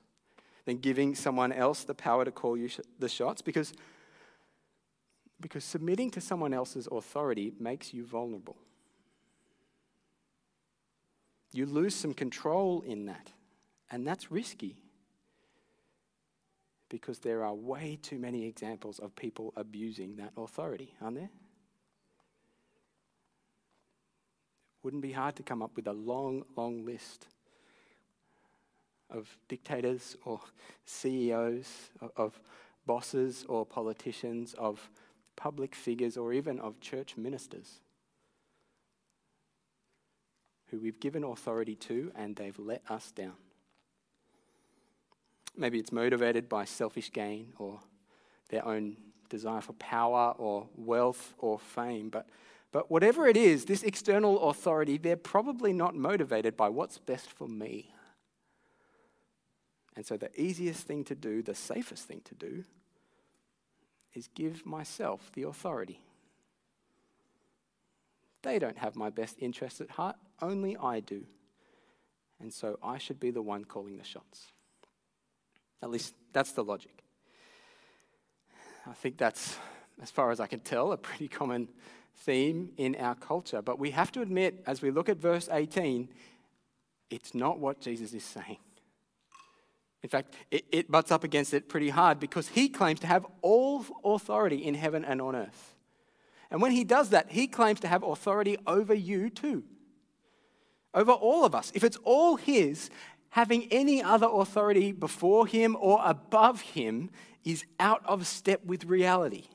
than 0.65 0.79
giving 0.79 1.13
someone 1.15 1.51
else 1.51 1.83
the 1.83 1.93
power 1.93 2.25
to 2.25 2.31
call 2.31 2.57
you 2.57 2.67
sh- 2.67 2.79
the 2.97 3.07
shots, 3.07 3.41
because, 3.41 3.73
because 5.39 5.63
submitting 5.63 6.09
to 6.11 6.21
someone 6.21 6.53
else's 6.53 6.87
authority 6.91 7.53
makes 7.59 7.93
you 7.93 8.03
vulnerable. 8.03 8.57
You 11.53 11.65
lose 11.65 11.93
some 11.93 12.13
control 12.13 12.81
in 12.81 13.05
that, 13.05 13.31
and 13.91 14.07
that's 14.07 14.31
risky 14.31 14.77
because 16.89 17.19
there 17.19 17.43
are 17.43 17.53
way 17.53 17.97
too 18.01 18.17
many 18.17 18.45
examples 18.45 18.99
of 18.99 19.15
people 19.15 19.53
abusing 19.55 20.15
that 20.17 20.31
authority, 20.35 20.93
aren't 21.01 21.17
there? 21.17 21.29
Wouldn't 24.83 25.03
be 25.03 25.11
hard 25.11 25.35
to 25.35 25.43
come 25.43 25.61
up 25.61 25.75
with 25.75 25.87
a 25.87 25.93
long, 25.93 26.43
long 26.55 26.85
list 26.85 27.27
of 29.09 29.37
dictators 29.47 30.15
or 30.25 30.39
CEOs, 30.85 31.91
of 32.15 32.39
bosses 32.85 33.45
or 33.47 33.65
politicians, 33.65 34.53
of 34.57 34.89
public 35.35 35.75
figures, 35.75 36.17
or 36.17 36.33
even 36.33 36.59
of 36.59 36.79
church 36.79 37.17
ministers 37.17 37.81
who 40.69 40.79
we've 40.79 40.99
given 40.99 41.23
authority 41.23 41.75
to 41.75 42.11
and 42.15 42.35
they've 42.35 42.59
let 42.59 42.81
us 42.89 43.11
down. 43.11 43.33
Maybe 45.59 45.77
it's 45.77 45.91
motivated 45.91 46.49
by 46.49 46.65
selfish 46.65 47.11
gain 47.11 47.53
or 47.59 47.79
their 48.49 48.65
own 48.65 48.97
desire 49.29 49.61
for 49.61 49.73
power 49.73 50.33
or 50.37 50.67
wealth 50.75 51.33
or 51.37 51.59
fame, 51.59 52.09
but 52.09 52.27
but 52.71 52.91
whatever 52.91 53.27
it 53.27 53.35
is, 53.35 53.65
this 53.65 53.83
external 53.83 54.49
authority, 54.49 54.97
they're 54.97 55.15
probably 55.15 55.73
not 55.73 55.95
motivated 55.95 56.55
by 56.55 56.69
what's 56.69 56.99
best 56.99 57.31
for 57.31 57.47
me. 57.47 57.91
And 59.95 60.05
so 60.05 60.17
the 60.17 60.29
easiest 60.39 60.85
thing 60.85 61.03
to 61.05 61.15
do, 61.15 61.41
the 61.41 61.55
safest 61.55 62.07
thing 62.07 62.21
to 62.25 62.35
do, 62.35 62.63
is 64.13 64.29
give 64.35 64.65
myself 64.65 65.31
the 65.33 65.43
authority. 65.43 65.99
They 68.43 68.59
don't 68.59 68.77
have 68.77 68.95
my 68.95 69.09
best 69.09 69.37
interests 69.39 69.81
at 69.81 69.91
heart, 69.91 70.15
only 70.41 70.77
I 70.77 70.99
do. 70.99 71.25
And 72.39 72.53
so 72.53 72.77
I 72.81 72.97
should 72.99 73.19
be 73.19 73.31
the 73.31 73.41
one 73.41 73.65
calling 73.65 73.97
the 73.97 74.03
shots. 74.03 74.53
At 75.81 75.89
least 75.89 76.13
that's 76.33 76.51
the 76.51 76.63
logic. 76.63 77.03
I 78.87 78.93
think 78.93 79.17
that's, 79.17 79.57
as 80.01 80.11
far 80.11 80.31
as 80.31 80.39
I 80.39 80.47
can 80.47 80.59
tell, 80.59 80.91
a 80.91 80.97
pretty 80.97 81.27
common 81.27 81.69
theme 82.17 82.71
in 82.77 82.95
our 82.95 83.15
culture. 83.15 83.61
But 83.61 83.79
we 83.79 83.91
have 83.91 84.11
to 84.13 84.21
admit, 84.21 84.63
as 84.65 84.81
we 84.81 84.91
look 84.91 85.09
at 85.09 85.17
verse 85.17 85.47
18, 85.51 86.09
it's 87.09 87.33
not 87.33 87.59
what 87.59 87.81
Jesus 87.81 88.13
is 88.13 88.23
saying. 88.23 88.57
In 90.01 90.09
fact, 90.09 90.33
it, 90.49 90.65
it, 90.71 90.91
butts 90.91 91.11
up 91.11 91.23
against 91.23 91.53
it 91.53 91.67
pretty 91.67 91.89
hard 91.89 92.19
because 92.19 92.47
he 92.49 92.69
claims 92.69 93.01
to 93.01 93.07
have 93.07 93.25
all 93.41 93.85
authority 94.03 94.57
in 94.57 94.73
heaven 94.73 95.03
and 95.03 95.21
on 95.21 95.35
earth. 95.35 95.75
And 96.49 96.61
when 96.61 96.71
he 96.71 96.83
does 96.83 97.09
that, 97.09 97.31
he 97.31 97.47
claims 97.47 97.79
to 97.81 97.87
have 97.87 98.03
authority 98.03 98.57
over 98.65 98.93
you 98.93 99.29
too, 99.29 99.63
over 100.93 101.11
all 101.11 101.43
of 101.43 101.53
us. 101.53 101.71
If 101.75 101.83
it's 101.83 101.97
all 102.03 102.37
his, 102.37 102.89
having 103.31 103.67
any 103.71 104.01
other 104.01 104.27
authority 104.27 104.91
before 104.91 105.45
him 105.47 105.77
or 105.79 105.99
above 106.03 106.61
him 106.61 107.09
is 107.43 107.63
out 107.79 108.01
of 108.05 108.27
step 108.27 108.63
with 108.65 108.85
reality. 108.85 109.45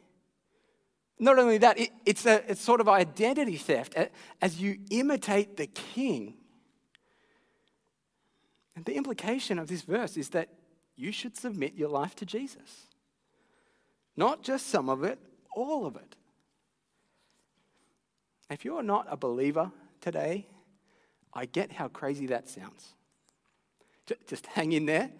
Not 1.18 1.38
only 1.38 1.58
that, 1.58 1.78
it, 1.78 1.90
it's 2.04 2.26
a 2.26 2.50
it's 2.50 2.60
sort 2.60 2.80
of 2.80 2.88
identity 2.88 3.56
theft 3.56 3.94
as 4.40 4.60
you 4.60 4.78
imitate 4.90 5.56
the 5.56 5.66
king. 5.66 6.34
And 8.76 8.84
the 8.84 8.94
implication 8.94 9.58
of 9.58 9.68
this 9.68 9.82
verse 9.82 10.16
is 10.16 10.30
that 10.30 10.48
you 10.96 11.12
should 11.12 11.36
submit 11.36 11.74
your 11.74 11.88
life 11.88 12.14
to 12.16 12.26
Jesus. 12.26 12.88
Not 14.16 14.42
just 14.42 14.66
some 14.66 14.88
of 14.88 15.04
it, 15.04 15.18
all 15.54 15.86
of 15.86 15.96
it. 15.96 16.16
If 18.50 18.64
you're 18.64 18.82
not 18.82 19.06
a 19.08 19.16
believer 19.16 19.72
today, 20.00 20.46
I 21.32 21.46
get 21.46 21.72
how 21.72 21.88
crazy 21.88 22.26
that 22.26 22.48
sounds. 22.48 22.94
Just 24.26 24.46
hang 24.54 24.72
in 24.72 24.86
there. 24.86 25.10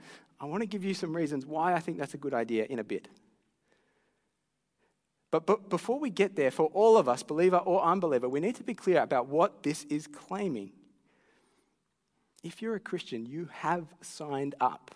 I 0.41 0.47
want 0.47 0.62
to 0.62 0.67
give 0.67 0.85
you 0.85 0.95
some 0.95 1.14
reasons 1.14 1.47
why 1.47 1.75
I 1.75 1.81
think 1.81 1.99
that's 1.99 2.14
a 2.14 2.19
good 2.19 2.35
idea 2.35 2.67
in 2.69 2.79
a 2.79 2.85
bit. 2.85 3.09
But, 5.31 5.47
but 5.47 5.69
before 5.69 5.99
we 5.99 6.11
get 6.11 6.37
there, 6.37 6.50
for 6.50 6.67
all 6.75 6.97
of 6.97 7.09
us, 7.09 7.23
believer 7.23 7.57
or 7.57 7.83
unbeliever, 7.83 8.29
we 8.29 8.41
need 8.41 8.55
to 8.57 8.62
be 8.62 8.75
clear 8.75 9.00
about 9.00 9.26
what 9.26 9.62
this 9.62 9.85
is 9.85 10.07
claiming. 10.07 10.71
If 12.43 12.62
you're 12.62 12.76
a 12.76 12.81
Christian, 12.81 13.26
you 13.26 13.49
have 13.53 13.87
signed 14.00 14.55
up 14.61 14.95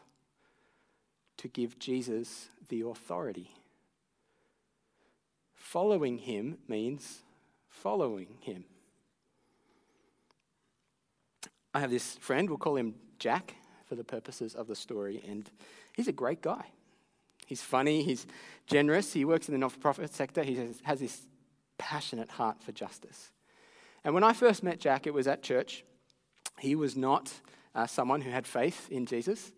to 1.39 1.49
give 1.49 1.79
Jesus 1.79 2.49
the 2.69 2.83
authority. 2.83 3.51
Following 5.55 6.19
him 6.19 6.59
means 6.69 7.23
following 7.69 8.37
him. 8.41 8.65
I 11.75 11.81
have 11.81 11.91
this 11.91 12.17
friend, 12.17 12.49
we'll 12.49 12.59
call 12.59 12.77
him 12.77 12.95
Jack 13.19 13.55
for 13.89 13.95
the 13.95 14.05
purposes 14.05 14.55
of 14.55 14.67
the 14.67 14.77
story, 14.77 15.23
and 15.27 15.51
he's 15.95 16.09
a 16.09 16.13
great 16.13 16.43
guy. 16.43 16.67
He's 17.47 17.63
funny, 17.63 18.03
he's 18.03 18.27
generous, 18.67 19.13
he 19.13 19.25
works 19.25 19.49
in 19.49 19.53
the 19.53 19.59
not 19.59 19.73
for 19.73 19.79
profit 19.79 20.15
sector, 20.15 20.43
he 20.43 20.57
has, 20.57 20.81
has 20.83 21.01
this 21.01 21.27
passionate 21.79 22.31
heart 22.31 22.63
for 22.63 22.73
justice. 22.73 23.31
And 24.05 24.15
when 24.15 24.25
I 24.25 24.33
first 24.33 24.63
met 24.63 24.79
Jack, 24.79 25.07
it 25.07 25.15
was 25.15 25.27
at 25.27 25.43
church. 25.43 25.85
He 26.59 26.75
was 26.75 26.97
not 26.97 27.33
uh, 27.75 27.87
someone 27.87 28.21
who 28.21 28.31
had 28.31 28.47
faith 28.47 28.89
in 28.91 29.07
Jesus, 29.07 29.53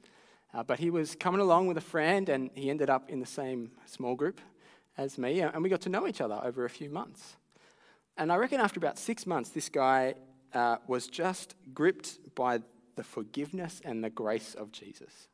uh, 0.54 0.62
but 0.62 0.78
he 0.78 0.90
was 0.90 1.14
coming 1.14 1.40
along 1.40 1.66
with 1.66 1.76
a 1.76 1.82
friend, 1.82 2.28
and 2.28 2.50
he 2.54 2.70
ended 2.70 2.90
up 2.90 3.10
in 3.10 3.20
the 3.20 3.26
same 3.26 3.72
small 3.86 4.14
group 4.14 4.40
as 4.96 5.18
me, 5.18 5.40
and 5.40 5.62
we 5.62 5.68
got 5.68 5.80
to 5.82 5.88
know 5.88 6.06
each 6.06 6.20
other 6.20 6.40
over 6.44 6.64
a 6.64 6.70
few 6.70 6.90
months. 6.90 7.36
And 8.16 8.30
I 8.30 8.36
reckon 8.36 8.60
after 8.60 8.78
about 8.78 8.98
six 8.98 9.26
months, 9.26 9.50
this 9.50 9.68
guy 9.68 10.14
uh, 10.52 10.76
was 10.86 11.06
just 11.06 11.54
gripped 11.72 12.18
by 12.34 12.60
the 13.00 13.04
forgiveness 13.04 13.80
and 13.82 14.04
the 14.04 14.10
grace 14.10 14.54
of 14.54 14.70
Jesus. 14.72 15.28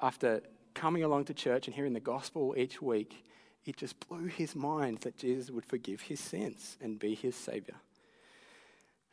After 0.00 0.42
coming 0.74 1.04
along 1.04 1.26
to 1.26 1.34
church 1.34 1.68
and 1.68 1.76
hearing 1.76 1.92
the 1.92 2.00
gospel 2.00 2.56
each 2.56 2.82
week, 2.82 3.24
it 3.64 3.76
just 3.76 3.94
blew 4.08 4.26
his 4.26 4.56
mind 4.56 4.98
that 5.02 5.16
Jesus 5.16 5.48
would 5.48 5.64
forgive 5.64 6.00
his 6.00 6.18
sins 6.18 6.76
and 6.80 6.98
be 6.98 7.14
his 7.14 7.36
savior. 7.36 7.76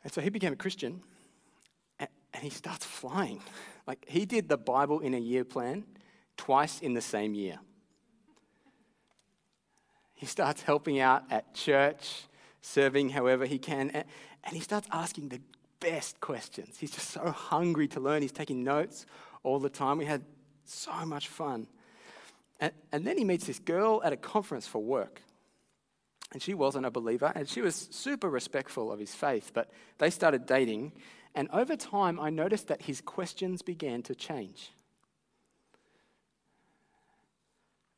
And 0.02 0.12
so 0.12 0.20
he 0.20 0.30
became 0.30 0.52
a 0.52 0.56
Christian 0.56 1.00
and 2.00 2.42
he 2.42 2.50
starts 2.50 2.84
flying. 2.84 3.40
Like 3.86 4.04
he 4.08 4.26
did 4.26 4.48
the 4.48 4.58
Bible 4.58 4.98
in 4.98 5.14
a 5.14 5.20
year 5.20 5.44
plan 5.44 5.84
twice 6.36 6.80
in 6.80 6.94
the 6.94 7.00
same 7.00 7.34
year. 7.34 7.60
He 10.14 10.26
starts 10.26 10.62
helping 10.62 10.98
out 10.98 11.22
at 11.30 11.54
church, 11.54 12.24
serving 12.62 13.10
however 13.10 13.46
he 13.46 13.60
can, 13.60 13.90
and, 13.90 14.04
and 14.42 14.56
he 14.56 14.60
starts 14.60 14.88
asking 14.90 15.28
the 15.28 15.40
best 15.84 16.18
questions. 16.20 16.78
He's 16.78 16.90
just 16.90 17.10
so 17.10 17.30
hungry 17.30 17.88
to 17.88 18.00
learn. 18.00 18.22
He's 18.22 18.32
taking 18.32 18.64
notes 18.64 19.04
all 19.42 19.58
the 19.58 19.68
time. 19.68 19.98
We 19.98 20.06
had 20.06 20.22
so 20.64 21.04
much 21.04 21.28
fun. 21.28 21.66
And, 22.58 22.72
and 22.90 23.06
then 23.06 23.18
he 23.18 23.24
meets 23.24 23.46
this 23.46 23.58
girl 23.58 24.00
at 24.02 24.12
a 24.12 24.16
conference 24.16 24.66
for 24.66 24.82
work. 24.82 25.20
And 26.32 26.42
she 26.42 26.54
wasn't 26.54 26.86
a 26.86 26.90
believer, 26.90 27.30
and 27.34 27.48
she 27.48 27.60
was 27.60 27.74
super 27.90 28.28
respectful 28.30 28.90
of 28.90 28.98
his 28.98 29.14
faith, 29.14 29.52
but 29.54 29.70
they 29.98 30.10
started 30.10 30.46
dating. 30.46 30.92
And 31.34 31.48
over 31.52 31.76
time, 31.76 32.18
I 32.18 32.30
noticed 32.30 32.68
that 32.68 32.82
his 32.82 33.00
questions 33.00 33.60
began 33.62 34.02
to 34.04 34.14
change. 34.14 34.72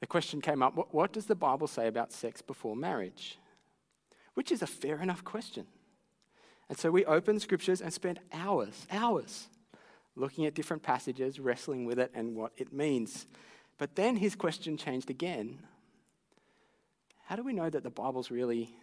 The 0.00 0.07
question 0.07 0.40
came 0.40 0.62
up 0.62 0.75
what, 0.75 0.93
what 0.93 1.12
does 1.12 1.26
the 1.26 1.35
Bible 1.35 1.66
say 1.66 1.87
about 1.87 2.12
sex 2.12 2.43
before 2.43 2.76
marriage? 2.76 3.38
Which 4.35 4.52
is 4.52 4.61
a 4.61 4.66
fair 4.66 5.00
enough 5.00 5.25
question. 5.25 5.66
And 6.68 6.76
so 6.76 6.90
we 6.90 7.04
opened 7.04 7.42
scriptures 7.42 7.80
and 7.80 7.92
spent 7.92 8.18
hours, 8.32 8.87
hours, 8.90 9.49
looking 10.16 10.46
at 10.46 10.54
different 10.54 10.82
passages, 10.82 11.38
wrestling 11.38 11.85
with 11.85 11.99
it 11.99 12.11
and 12.14 12.35
what 12.35 12.52
it 12.56 12.73
means. 12.73 13.26
But 13.78 13.94
then 13.94 14.16
his 14.16 14.35
question 14.35 14.76
changed 14.76 15.11
again. 15.11 15.58
How 17.26 17.37
do 17.37 17.42
we 17.42 17.52
know 17.52 17.68
that 17.68 17.82
the 17.82 17.90
Bible's 17.90 18.30
really 18.30 18.75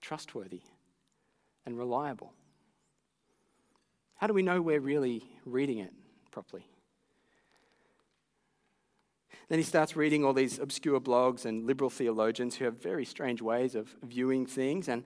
trustworthy 0.00 0.62
and 1.66 1.76
reliable? 1.78 2.32
How 4.16 4.26
do 4.26 4.34
we 4.34 4.42
know 4.42 4.60
we're 4.60 4.80
really 4.80 5.24
reading 5.44 5.78
it 5.78 5.92
properly? 6.30 6.66
Then 9.48 9.58
he 9.58 9.64
starts 9.64 9.96
reading 9.96 10.24
all 10.24 10.32
these 10.32 10.58
obscure 10.60 11.00
blogs 11.00 11.44
and 11.44 11.66
liberal 11.66 11.90
theologians 11.90 12.54
who 12.54 12.64
have 12.64 12.80
very 12.80 13.04
strange 13.04 13.42
ways 13.42 13.74
of 13.74 13.94
viewing 14.04 14.46
things, 14.46 14.88
and, 14.88 15.04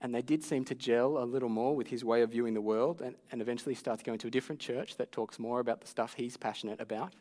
and 0.00 0.14
they 0.14 0.22
did 0.22 0.44
seem 0.44 0.64
to 0.66 0.74
gel 0.74 1.18
a 1.18 1.24
little 1.24 1.48
more 1.48 1.74
with 1.74 1.88
his 1.88 2.04
way 2.04 2.22
of 2.22 2.30
viewing 2.30 2.54
the 2.54 2.60
world, 2.60 3.00
and, 3.00 3.16
and 3.32 3.42
eventually 3.42 3.74
starts 3.74 4.02
going 4.02 4.18
to 4.18 4.28
a 4.28 4.30
different 4.30 4.60
church 4.60 4.96
that 4.96 5.10
talks 5.10 5.38
more 5.38 5.58
about 5.60 5.80
the 5.80 5.86
stuff 5.86 6.14
he's 6.14 6.36
passionate 6.36 6.80
about. 6.80 7.12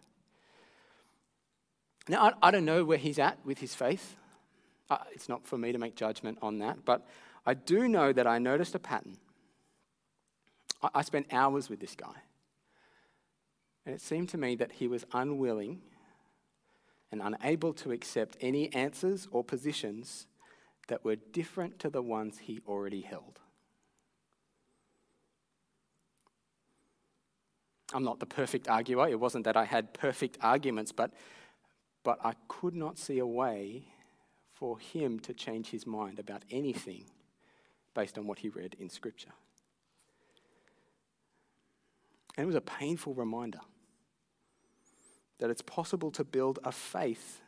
Now, 2.07 2.29
I, 2.41 2.47
I 2.47 2.51
don't 2.51 2.65
know 2.65 2.85
where 2.85 2.97
he's 2.97 3.19
at 3.19 3.43
with 3.45 3.59
his 3.59 3.73
faith. 3.73 4.15
Uh, 4.89 4.97
it's 5.11 5.27
not 5.27 5.45
for 5.45 5.57
me 5.57 5.71
to 5.71 5.77
make 5.77 5.95
judgment 5.95 6.37
on 6.41 6.59
that, 6.59 6.85
but 6.85 7.05
I 7.45 7.55
do 7.55 7.87
know 7.87 8.13
that 8.13 8.27
I 8.27 8.37
noticed 8.37 8.75
a 8.75 8.79
pattern. 8.79 9.17
I, 10.81 10.89
I 10.95 11.01
spent 11.01 11.27
hours 11.33 11.69
with 11.69 11.79
this 11.79 11.95
guy, 11.95 12.15
and 13.85 13.95
it 13.95 14.01
seemed 14.01 14.29
to 14.29 14.37
me 14.37 14.55
that 14.55 14.73
he 14.73 14.87
was 14.87 15.03
unwilling 15.13 15.81
and 17.11 17.21
unable 17.23 17.73
to 17.73 17.91
accept 17.91 18.37
any 18.39 18.71
answers 18.73 19.27
or 19.31 19.43
positions 19.43 20.27
that 20.87 21.03
were 21.03 21.15
different 21.15 21.79
to 21.79 21.89
the 21.89 22.01
ones 22.01 22.39
he 22.39 22.61
already 22.67 23.01
held. 23.01 23.39
I'm 27.93 28.03
not 28.03 28.19
the 28.19 28.25
perfect 28.25 28.67
arguer. 28.67 29.07
It 29.07 29.19
wasn't 29.19 29.45
that 29.45 29.55
I 29.55 29.63
had 29.63 29.93
perfect 29.93 30.37
arguments, 30.41 30.91
but, 30.91 31.13
but 32.03 32.19
I 32.23 32.33
could 32.47 32.75
not 32.75 32.97
see 32.97 33.19
a 33.19 33.25
way 33.25 33.85
for 34.53 34.77
him 34.79 35.19
to 35.21 35.33
change 35.33 35.69
his 35.69 35.85
mind 35.85 36.19
about 36.19 36.43
anything 36.49 37.05
based 37.93 38.17
on 38.17 38.27
what 38.27 38.39
he 38.39 38.49
read 38.49 38.75
in 38.79 38.89
Scripture. 38.89 39.31
And 42.35 42.43
it 42.43 42.47
was 42.47 42.55
a 42.55 42.61
painful 42.61 43.13
reminder 43.13 43.61
that 45.39 45.49
it's 45.49 45.61
possible 45.61 46.11
to 46.11 46.23
build 46.23 46.59
a 46.63 46.71
faith 46.71 47.41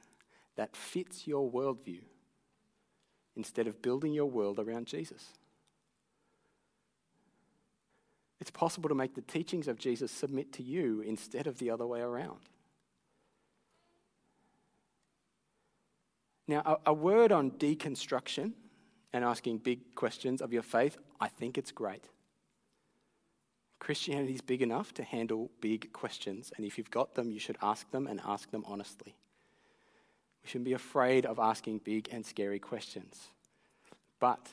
that 0.55 0.75
fits 0.75 1.27
your 1.27 1.49
worldview 1.49 2.01
instead 3.39 3.67
of 3.67 3.81
building 3.81 4.13
your 4.13 4.25
world 4.25 4.59
around 4.59 4.85
Jesus. 4.85 5.29
It's 8.41 8.51
possible 8.51 8.89
to 8.89 8.95
make 8.95 9.15
the 9.15 9.21
teachings 9.21 9.69
of 9.69 9.79
Jesus 9.79 10.11
submit 10.11 10.51
to 10.53 10.63
you 10.63 11.01
instead 11.01 11.47
of 11.47 11.57
the 11.57 11.71
other 11.71 11.87
way 11.87 12.01
around. 12.01 12.39
Now, 16.49 16.79
a, 16.85 16.89
a 16.91 16.93
word 16.93 17.31
on 17.31 17.51
deconstruction 17.51 18.51
and 19.13 19.23
asking 19.23 19.59
big 19.59 19.95
questions 19.95 20.41
of 20.41 20.51
your 20.51 20.63
faith, 20.63 20.97
I 21.21 21.29
think 21.29 21.57
it's 21.57 21.71
great. 21.71 22.03
Christianity 23.79 24.33
is 24.33 24.41
big 24.41 24.61
enough 24.61 24.93
to 24.95 25.03
handle 25.03 25.49
big 25.61 25.93
questions, 25.93 26.51
and 26.57 26.65
if 26.65 26.77
you've 26.77 26.91
got 26.91 27.15
them, 27.15 27.31
you 27.31 27.39
should 27.39 27.57
ask 27.61 27.89
them 27.91 28.05
and 28.05 28.19
ask 28.25 28.51
them 28.51 28.65
honestly. 28.67 29.15
We 30.43 30.49
shouldn't 30.49 30.65
be 30.65 30.73
afraid 30.73 31.25
of 31.25 31.39
asking 31.39 31.79
big 31.79 32.09
and 32.11 32.25
scary 32.25 32.59
questions. 32.59 33.27
But 34.19 34.49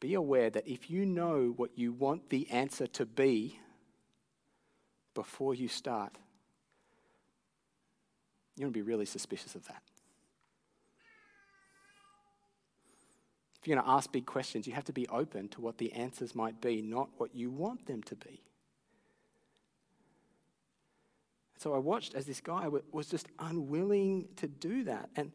be 0.00 0.14
aware 0.14 0.50
that 0.50 0.66
if 0.66 0.90
you 0.90 1.04
know 1.04 1.52
what 1.56 1.70
you 1.76 1.92
want 1.92 2.30
the 2.30 2.48
answer 2.50 2.86
to 2.86 3.06
be 3.06 3.58
before 5.14 5.54
you 5.54 5.68
start, 5.68 6.12
you're 8.56 8.64
going 8.64 8.72
to 8.72 8.78
be 8.78 8.82
really 8.82 9.06
suspicious 9.06 9.54
of 9.54 9.66
that. 9.66 9.82
If 13.60 13.66
you're 13.66 13.76
going 13.76 13.84
to 13.84 13.92
ask 13.92 14.12
big 14.12 14.26
questions, 14.26 14.66
you 14.66 14.72
have 14.72 14.84
to 14.84 14.92
be 14.92 15.08
open 15.08 15.48
to 15.48 15.60
what 15.60 15.78
the 15.78 15.92
answers 15.92 16.34
might 16.34 16.60
be, 16.60 16.80
not 16.80 17.08
what 17.16 17.34
you 17.34 17.50
want 17.50 17.86
them 17.86 18.02
to 18.04 18.14
be. 18.14 18.40
So 21.58 21.74
I 21.74 21.78
watched 21.78 22.14
as 22.14 22.24
this 22.24 22.40
guy 22.40 22.68
was 22.92 23.08
just 23.08 23.28
unwilling 23.38 24.28
to 24.36 24.46
do 24.46 24.84
that. 24.84 25.10
And, 25.16 25.32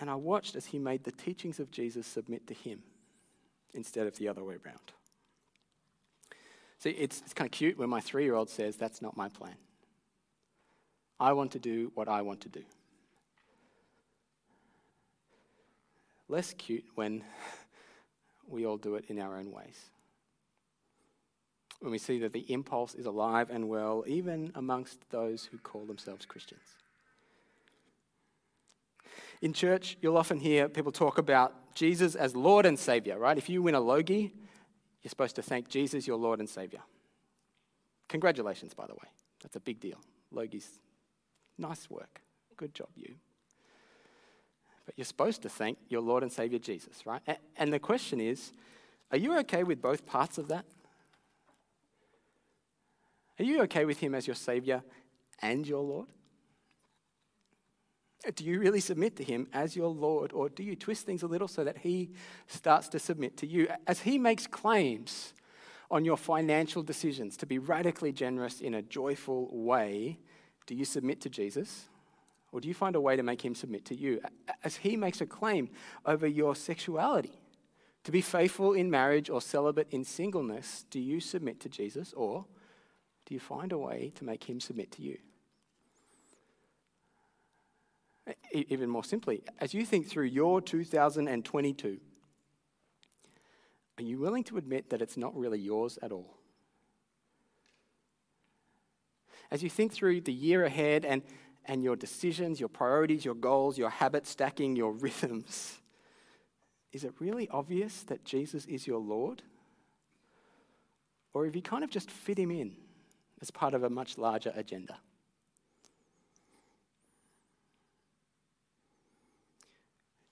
and 0.00 0.10
I 0.10 0.14
watched 0.14 0.56
as 0.56 0.66
he 0.66 0.78
made 0.78 1.04
the 1.04 1.12
teachings 1.12 1.60
of 1.60 1.70
Jesus 1.70 2.06
submit 2.06 2.46
to 2.48 2.54
him 2.54 2.82
instead 3.72 4.06
of 4.06 4.18
the 4.18 4.28
other 4.28 4.44
way 4.44 4.56
around. 4.64 4.92
See, 6.78 6.90
it's, 6.90 7.22
it's 7.24 7.32
kind 7.32 7.46
of 7.46 7.52
cute 7.52 7.78
when 7.78 7.88
my 7.88 8.00
three 8.00 8.24
year 8.24 8.34
old 8.34 8.50
says, 8.50 8.76
That's 8.76 9.00
not 9.00 9.16
my 9.16 9.28
plan. 9.28 9.56
I 11.18 11.32
want 11.32 11.52
to 11.52 11.58
do 11.58 11.90
what 11.94 12.08
I 12.08 12.20
want 12.22 12.42
to 12.42 12.48
do. 12.48 12.62
less 16.28 16.52
cute 16.54 16.84
when 16.94 17.24
we 18.48 18.66
all 18.66 18.76
do 18.76 18.94
it 18.96 19.04
in 19.08 19.20
our 19.20 19.36
own 19.36 19.50
ways. 19.50 19.90
When 21.80 21.92
we 21.92 21.98
see 21.98 22.18
that 22.20 22.32
the 22.32 22.50
impulse 22.52 22.94
is 22.94 23.06
alive 23.06 23.50
and 23.50 23.68
well, 23.68 24.04
even 24.06 24.50
amongst 24.54 24.98
those 25.10 25.44
who 25.44 25.58
call 25.58 25.84
themselves 25.84 26.24
Christians. 26.24 26.62
In 29.42 29.52
church, 29.52 29.98
you'll 30.00 30.16
often 30.16 30.40
hear 30.40 30.68
people 30.68 30.92
talk 30.92 31.18
about 31.18 31.74
Jesus 31.74 32.14
as 32.14 32.34
Lord 32.34 32.64
and 32.64 32.78
Savior, 32.78 33.18
right? 33.18 33.36
If 33.36 33.50
you 33.50 33.62
win 33.62 33.74
a 33.74 33.80
Logie, 33.80 34.32
you're 35.02 35.10
supposed 35.10 35.36
to 35.36 35.42
thank 35.42 35.68
Jesus, 35.68 36.06
your 36.06 36.16
Lord 36.16 36.40
and 36.40 36.48
Savior. 36.48 36.80
Congratulations, 38.08 38.72
by 38.72 38.86
the 38.86 38.94
way. 38.94 39.08
That's 39.42 39.56
a 39.56 39.60
big 39.60 39.78
deal. 39.78 39.98
Logies, 40.34 40.66
nice 41.58 41.90
work. 41.90 42.22
Good 42.56 42.74
job, 42.74 42.88
you. 42.96 43.14
But 44.86 44.94
you're 44.96 45.04
supposed 45.04 45.42
to 45.42 45.48
thank 45.48 45.78
your 45.88 46.00
Lord 46.00 46.22
and 46.22 46.32
Savior 46.32 46.58
Jesus, 46.58 47.04
right? 47.04 47.20
And 47.56 47.72
the 47.72 47.78
question 47.78 48.20
is 48.20 48.52
are 49.12 49.18
you 49.18 49.38
okay 49.40 49.62
with 49.62 49.80
both 49.80 50.06
parts 50.06 50.38
of 50.38 50.48
that? 50.48 50.64
Are 53.38 53.44
you 53.44 53.62
okay 53.62 53.84
with 53.84 53.98
Him 53.98 54.14
as 54.14 54.26
your 54.26 54.36
Savior 54.36 54.82
and 55.40 55.66
your 55.66 55.82
Lord? 55.82 56.08
Do 58.34 58.44
you 58.44 58.58
really 58.58 58.80
submit 58.80 59.16
to 59.16 59.24
Him 59.24 59.46
as 59.52 59.76
your 59.76 59.88
Lord, 59.88 60.32
or 60.32 60.48
do 60.48 60.62
you 60.62 60.74
twist 60.74 61.06
things 61.06 61.22
a 61.22 61.26
little 61.26 61.48
so 61.48 61.64
that 61.64 61.78
He 61.78 62.10
starts 62.46 62.88
to 62.88 62.98
submit 62.98 63.36
to 63.38 63.46
you? 63.46 63.68
As 63.86 64.00
He 64.00 64.18
makes 64.18 64.46
claims 64.46 65.34
on 65.90 66.04
your 66.04 66.16
financial 66.16 66.82
decisions 66.82 67.36
to 67.36 67.46
be 67.46 67.58
radically 67.58 68.12
generous 68.12 68.60
in 68.60 68.74
a 68.74 68.82
joyful 68.82 69.48
way, 69.52 70.18
do 70.66 70.74
you 70.74 70.84
submit 70.84 71.20
to 71.20 71.30
Jesus? 71.30 71.88
Or 72.52 72.60
do 72.60 72.68
you 72.68 72.74
find 72.74 72.96
a 72.96 73.00
way 73.00 73.16
to 73.16 73.22
make 73.22 73.44
him 73.44 73.54
submit 73.54 73.84
to 73.86 73.94
you? 73.94 74.20
As 74.64 74.76
he 74.76 74.96
makes 74.96 75.20
a 75.20 75.26
claim 75.26 75.68
over 76.04 76.26
your 76.26 76.56
sexuality, 76.56 77.38
to 78.04 78.12
be 78.12 78.20
faithful 78.20 78.72
in 78.72 78.90
marriage 78.90 79.28
or 79.28 79.40
celibate 79.40 79.88
in 79.90 80.04
singleness, 80.04 80.84
do 80.90 81.00
you 81.00 81.20
submit 81.20 81.60
to 81.60 81.68
Jesus 81.68 82.12
or 82.16 82.46
do 83.26 83.34
you 83.34 83.40
find 83.40 83.72
a 83.72 83.78
way 83.78 84.12
to 84.14 84.24
make 84.24 84.44
him 84.44 84.60
submit 84.60 84.92
to 84.92 85.02
you? 85.02 85.18
Even 88.52 88.88
more 88.88 89.04
simply, 89.04 89.42
as 89.60 89.74
you 89.74 89.84
think 89.84 90.08
through 90.08 90.24
your 90.24 90.60
2022, 90.60 91.98
are 93.98 94.02
you 94.02 94.18
willing 94.18 94.44
to 94.44 94.56
admit 94.56 94.90
that 94.90 95.02
it's 95.02 95.16
not 95.16 95.36
really 95.36 95.58
yours 95.58 95.98
at 96.02 96.12
all? 96.12 96.36
As 99.50 99.62
you 99.62 99.70
think 99.70 99.92
through 99.92 100.22
the 100.22 100.32
year 100.32 100.64
ahead 100.64 101.04
and 101.04 101.22
and 101.68 101.82
your 101.82 101.96
decisions, 101.96 102.60
your 102.60 102.68
priorities, 102.68 103.24
your 103.24 103.34
goals, 103.34 103.76
your 103.76 103.90
habit 103.90 104.24
stacking, 104.24 104.76
your 104.76 104.92
rhythms, 105.04 105.80
is 106.92 107.02
it 107.02 107.12
really 107.18 107.48
obvious 107.48 108.04
that 108.04 108.24
Jesus 108.24 108.64
is 108.66 108.86
your 108.86 109.00
Lord? 109.00 109.42
Or 111.34 111.44
have 111.44 111.56
you 111.56 111.62
kind 111.62 111.84
of 111.84 111.90
just 111.90 112.10
fit 112.10 112.38
him 112.38 112.50
in 112.50 112.76
as 113.40 113.50
part 113.50 113.74
of 113.74 113.82
a 113.82 113.90
much 113.90 114.18
larger 114.18 114.52
agenda? 114.56 114.98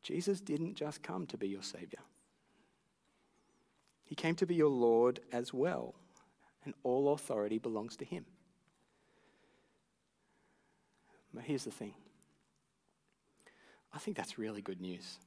Jesus 0.03 0.41
didn't 0.41 0.75
just 0.75 1.03
come 1.03 1.27
to 1.27 1.39
be 1.39 1.49
your 1.49 1.63
Savior, 1.63 2.01
He 4.05 4.15
came 4.15 4.35
to 4.37 4.47
be 4.47 4.55
your 4.55 4.69
Lord 4.69 5.21
as 5.33 5.53
well, 5.53 5.95
and 6.65 6.75
all 6.83 7.13
authority 7.15 7.59
belongs 7.59 7.97
to 7.97 8.05
Him. 8.05 8.27
But 11.33 11.45
here's 11.45 11.65
the 11.65 11.71
thing 11.71 11.95
I 13.93 13.99
think 13.99 14.17
that's 14.17 14.39
really 14.39 14.63
good 14.63 14.81
news. 14.81 15.19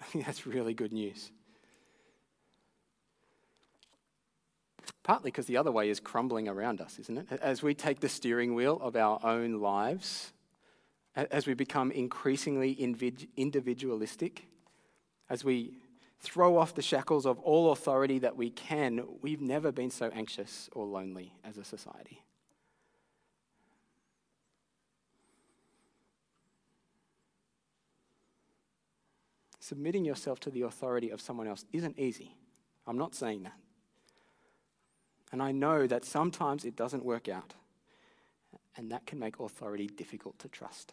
I 0.00 0.04
think 0.04 0.24
that's 0.24 0.46
really 0.46 0.74
good 0.74 0.92
news. 0.92 1.30
Partly 5.02 5.30
because 5.30 5.46
the 5.46 5.56
other 5.56 5.72
way 5.72 5.88
is 5.88 5.98
crumbling 5.98 6.46
around 6.48 6.80
us, 6.80 6.98
isn't 6.98 7.18
it? 7.18 7.40
As 7.40 7.62
we 7.62 7.74
take 7.74 8.00
the 8.00 8.08
steering 8.08 8.54
wheel 8.54 8.78
of 8.82 8.94
our 8.96 9.18
own 9.24 9.60
lives, 9.60 10.32
as 11.16 11.46
we 11.46 11.54
become 11.54 11.90
increasingly 11.90 12.72
individualistic, 13.36 14.46
as 15.28 15.44
we 15.44 15.74
throw 16.20 16.58
off 16.58 16.74
the 16.74 16.82
shackles 16.82 17.26
of 17.26 17.38
all 17.40 17.72
authority 17.72 18.18
that 18.18 18.36
we 18.36 18.50
can, 18.50 19.04
we've 19.22 19.40
never 19.40 19.72
been 19.72 19.90
so 19.90 20.10
anxious 20.14 20.68
or 20.72 20.86
lonely 20.86 21.32
as 21.44 21.56
a 21.56 21.64
society. 21.64 22.22
Submitting 29.58 30.04
yourself 30.04 30.40
to 30.40 30.50
the 30.50 30.62
authority 30.62 31.10
of 31.10 31.20
someone 31.20 31.46
else 31.46 31.64
isn't 31.72 31.98
easy. 31.98 32.36
I'm 32.86 32.98
not 32.98 33.14
saying 33.14 33.44
that. 33.44 33.54
And 35.32 35.42
I 35.42 35.52
know 35.52 35.86
that 35.86 36.04
sometimes 36.04 36.64
it 36.64 36.76
doesn't 36.76 37.04
work 37.04 37.28
out, 37.28 37.54
and 38.76 38.90
that 38.90 39.06
can 39.06 39.18
make 39.18 39.38
authority 39.38 39.86
difficult 39.86 40.38
to 40.40 40.48
trust. 40.48 40.92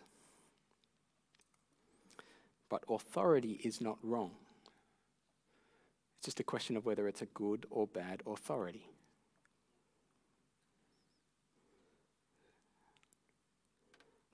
But 2.70 2.84
authority 2.90 3.60
is 3.64 3.82
not 3.82 3.98
wrong. 4.04 4.32
It's 6.20 6.26
just 6.26 6.40
a 6.40 6.44
question 6.44 6.78
of 6.78 6.86
whether 6.86 7.08
it's 7.08 7.22
a 7.22 7.28
good 7.28 7.66
or 7.70 7.88
bad 7.88 8.22
authority. 8.28 8.88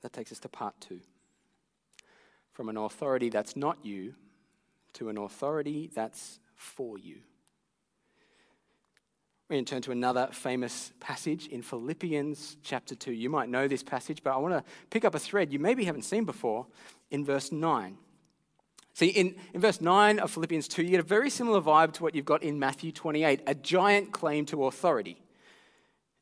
That 0.02 0.12
takes 0.12 0.32
us 0.34 0.40
to 0.40 0.50
part 0.50 0.76
two. 0.82 1.00
From 2.52 2.68
an 2.70 2.78
authority 2.78 3.30
that's 3.30 3.56
not 3.56 3.78
you 3.84 4.16
to 4.94 5.10
an 5.10 5.18
authority 5.18 5.90
that's 5.94 6.40
for 6.56 6.98
you. 6.98 7.18
We're 9.50 9.58
going 9.58 9.66
to 9.66 9.74
turn 9.74 9.82
to 9.84 9.92
another 9.92 10.30
famous 10.32 10.94
passage 11.02 11.48
in 11.48 11.62
Philippians 11.62 12.58
chapter 12.64 12.96
2. 12.96 13.12
You 13.12 13.30
might 13.30 13.50
know 13.50 13.68
this 13.68 13.84
passage, 13.84 14.24
but 14.24 14.34
I 14.34 14.38
want 14.38 14.54
to 14.54 14.64
pick 14.90 15.04
up 15.04 15.16
a 15.16 15.20
thread 15.20 15.52
you 15.52 15.60
maybe 15.60 15.84
haven't 15.84 16.04
seen 16.04 16.24
before 16.24 16.66
in 17.12 17.26
verse 17.26 17.52
9. 17.52 17.98
See, 18.94 19.08
in, 19.08 19.36
in 19.54 19.60
verse 19.60 19.82
9 19.82 20.20
of 20.20 20.32
Philippians 20.32 20.70
2, 20.70 20.84
you 20.84 20.92
get 20.92 21.02
a 21.02 21.04
very 21.04 21.30
similar 21.30 21.60
vibe 21.60 21.92
to 21.94 22.04
what 22.04 22.16
you've 22.16 22.24
got 22.24 22.42
in 22.42 22.58
Matthew 22.58 22.94
28 22.94 23.42
a 23.46 23.56
giant 23.56 24.14
claim 24.14 24.46
to 24.46 24.66
authority. 24.66 25.22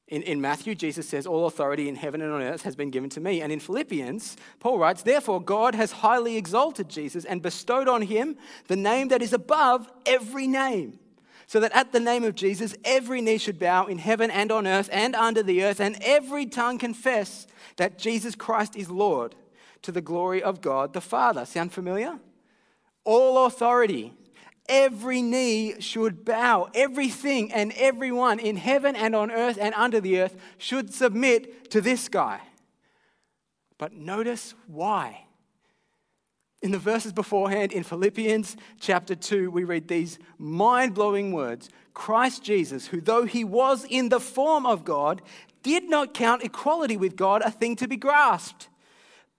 In, 0.08 0.24
in 0.24 0.42
Matthew, 0.42 0.74
Jesus 0.74 1.08
says, 1.08 1.28
All 1.28 1.46
authority 1.46 1.88
in 1.88 1.96
heaven 1.96 2.22
and 2.22 2.34
on 2.34 2.42
earth 2.42 2.64
has 2.64 2.76
been 2.76 2.90
given 2.90 3.10
to 3.12 3.22
me. 3.22 3.42
And 3.42 3.52
in 3.52 3.60
Philippians, 3.60 4.36
Paul 4.60 4.80
writes, 4.80 5.04
Therefore, 5.04 5.42
God 5.42 5.76
has 5.76 5.92
highly 5.92 6.38
exalted 6.38 6.90
Jesus 6.90 7.24
and 7.24 7.42
bestowed 7.42 7.88
on 7.88 8.02
him 8.02 8.36
the 8.68 8.76
name 8.76 9.10
that 9.10 9.22
is 9.22 9.32
above 9.32 9.92
every 10.08 10.48
name. 10.48 10.98
So 11.52 11.60
that 11.60 11.74
at 11.74 11.92
the 11.92 12.00
name 12.00 12.24
of 12.24 12.36
Jesus, 12.36 12.74
every 12.86 13.20
knee 13.20 13.38
should 13.38 13.60
bow 13.60 13.86
in 13.88 13.98
heaven 13.98 14.32
and 14.32 14.54
on 14.54 14.66
earth 14.66 14.90
and 14.90 15.16
under 15.16 15.44
the 15.44 15.66
earth, 15.66 15.82
and 15.82 15.98
every 16.02 16.46
tongue 16.46 16.78
confess 16.78 17.46
that 17.76 18.00
Jesus 18.00 18.36
Christ 18.36 18.78
is 18.78 18.90
Lord 18.90 19.36
to 19.82 19.92
the 19.92 20.00
glory 20.00 20.42
of 20.42 20.62
God 20.62 20.94
the 20.94 21.02
Father. 21.02 21.44
Sound 21.46 21.74
familiar? 21.74 22.20
all 23.04 23.46
authority. 23.46 24.14
Every 24.70 25.22
knee 25.22 25.82
should 25.82 26.24
bow. 26.24 26.70
Everything 26.74 27.52
and 27.52 27.74
everyone 27.76 28.40
in 28.40 28.58
heaven 28.58 28.96
and 28.96 29.16
on 29.16 29.32
earth 29.32 29.58
and 29.60 29.74
under 29.76 30.00
the 30.00 30.22
earth 30.22 30.36
should 30.58 30.94
submit 30.94 31.72
to 31.72 31.82
this 31.82 32.08
guy. 32.08 32.40
But 33.78 33.94
notice 33.94 34.54
why. 34.68 35.26
In 36.62 36.72
the 36.72 36.80
verses 36.80 37.12
beforehand, 37.12 37.72
in 37.72 37.84
Philippians 37.84 38.56
chapter 38.80 39.16
2, 39.16 39.50
we 39.50 39.64
read 39.64 39.88
these 39.88 40.20
mind 40.38 40.94
blowing 40.94 41.32
words 41.32 41.70
Christ 41.94 42.44
Jesus, 42.44 42.88
who 42.88 43.02
though 43.02 43.26
he 43.26 43.44
was 43.44 43.86
in 43.90 44.10
the 44.10 44.20
form 44.20 44.66
of 44.66 44.86
God, 44.86 45.22
did 45.64 45.90
not 45.90 46.14
count 46.14 46.44
equality 46.44 46.98
with 46.98 47.16
God 47.16 47.42
a 47.42 47.52
thing 47.52 47.76
to 47.78 47.88
be 47.88 47.98
grasped, 47.98 48.70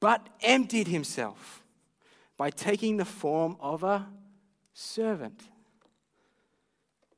but 0.00 0.28
emptied 0.42 0.88
himself 0.88 1.62
by 2.37 2.50
taking 2.50 2.96
the 2.96 3.04
form 3.04 3.56
of 3.61 3.85
a 3.85 4.08
servant. 4.74 5.42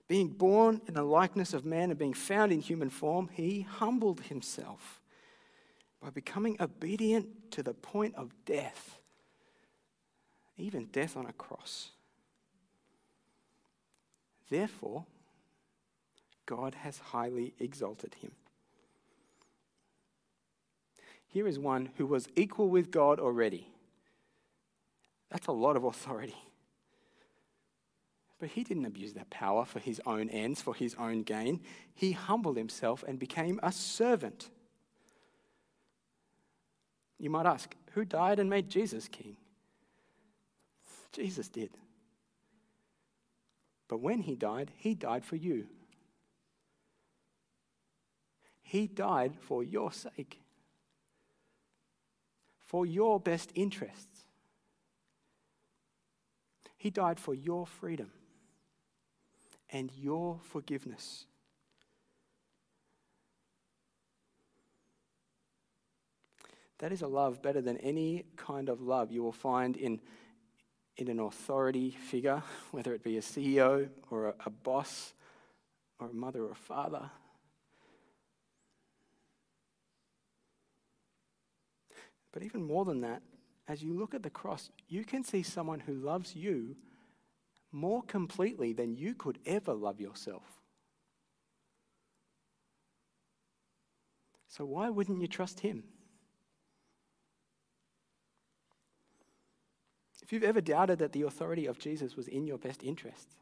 Being 0.06 0.28
born 0.28 0.82
in 0.86 0.94
the 0.94 1.02
likeness 1.02 1.54
of 1.54 1.64
man 1.64 1.90
and 1.90 1.98
being 1.98 2.12
found 2.12 2.52
in 2.52 2.60
human 2.60 2.90
form, 2.90 3.30
he 3.32 3.62
humbled 3.62 4.20
himself 4.22 5.00
by 6.00 6.10
becoming 6.10 6.58
obedient 6.60 7.50
to 7.52 7.62
the 7.62 7.72
point 7.72 8.14
of 8.16 8.32
death, 8.44 9.00
even 10.56 10.86
death 10.86 11.16
on 11.16 11.26
a 11.26 11.32
cross. 11.32 11.90
Therefore, 14.50 15.04
God 16.46 16.74
has 16.76 16.98
highly 16.98 17.54
exalted 17.58 18.14
him. 18.14 18.32
Here 21.26 21.48
is 21.48 21.58
one 21.58 21.90
who 21.96 22.06
was 22.06 22.28
equal 22.36 22.68
with 22.68 22.90
God 22.90 23.18
already 23.18 23.68
that's 25.34 25.48
a 25.48 25.52
lot 25.52 25.74
of 25.76 25.82
authority. 25.82 26.36
But 28.38 28.50
he 28.50 28.62
didn't 28.62 28.84
abuse 28.84 29.14
that 29.14 29.30
power 29.30 29.64
for 29.64 29.80
his 29.80 30.00
own 30.06 30.30
ends, 30.30 30.62
for 30.62 30.76
his 30.76 30.94
own 30.94 31.24
gain. 31.24 31.60
He 31.92 32.12
humbled 32.12 32.56
himself 32.56 33.04
and 33.06 33.18
became 33.18 33.58
a 33.60 33.72
servant. 33.72 34.48
You 37.18 37.30
might 37.30 37.46
ask, 37.46 37.74
who 37.94 38.04
died 38.04 38.38
and 38.38 38.48
made 38.48 38.68
Jesus 38.68 39.08
king? 39.08 39.36
Jesus 41.14 41.48
did. 41.48 41.70
But 43.88 44.00
when 44.00 44.20
he 44.20 44.34
died, 44.34 44.70
he 44.76 44.94
died 44.94 45.24
for 45.24 45.36
you. 45.36 45.66
He 48.62 48.86
died 48.86 49.34
for 49.38 49.62
your 49.62 49.92
sake, 49.92 50.40
for 52.58 52.84
your 52.84 53.20
best 53.20 53.50
interests. 53.54 54.26
He 56.76 56.90
died 56.90 57.20
for 57.20 57.34
your 57.34 57.66
freedom 57.66 58.10
and 59.70 59.90
your 59.96 60.38
forgiveness. 60.42 61.26
That 66.78 66.92
is 66.92 67.02
a 67.02 67.06
love 67.06 67.40
better 67.40 67.60
than 67.60 67.76
any 67.78 68.24
kind 68.36 68.68
of 68.68 68.80
love 68.80 69.12
you 69.12 69.22
will 69.22 69.32
find 69.32 69.76
in, 69.76 70.00
in 70.96 71.08
an 71.08 71.20
authority 71.20 71.90
figure, 71.90 72.42
whether 72.70 72.94
it 72.94 73.02
be 73.02 73.18
a 73.18 73.20
CEO 73.20 73.88
or 74.10 74.28
a, 74.28 74.34
a 74.46 74.50
boss 74.50 75.12
or 75.98 76.08
a 76.08 76.12
mother 76.12 76.44
or 76.44 76.52
a 76.52 76.56
father. 76.56 77.10
But 82.32 82.42
even 82.42 82.64
more 82.64 82.84
than 82.84 83.00
that, 83.02 83.22
as 83.68 83.82
you 83.82 83.94
look 83.94 84.14
at 84.14 84.22
the 84.22 84.30
cross, 84.30 84.70
you 84.88 85.04
can 85.04 85.24
see 85.24 85.42
someone 85.42 85.80
who 85.80 85.94
loves 85.94 86.34
you 86.34 86.76
more 87.72 88.02
completely 88.02 88.72
than 88.72 88.96
you 88.96 89.14
could 89.14 89.38
ever 89.46 89.72
love 89.72 90.00
yourself. 90.00 90.60
So, 94.48 94.64
why 94.64 94.88
wouldn't 94.90 95.20
you 95.20 95.26
trust 95.26 95.60
him? 95.60 95.82
If 100.24 100.32
you've 100.32 100.42
ever 100.42 100.62
doubted 100.62 100.98
that 101.00 101.12
the 101.12 101.22
authority 101.22 101.66
of 101.66 101.78
Jesus 101.78 102.16
was 102.16 102.28
in 102.28 102.46
your 102.46 102.56
best 102.56 102.82
interest, 102.82 103.36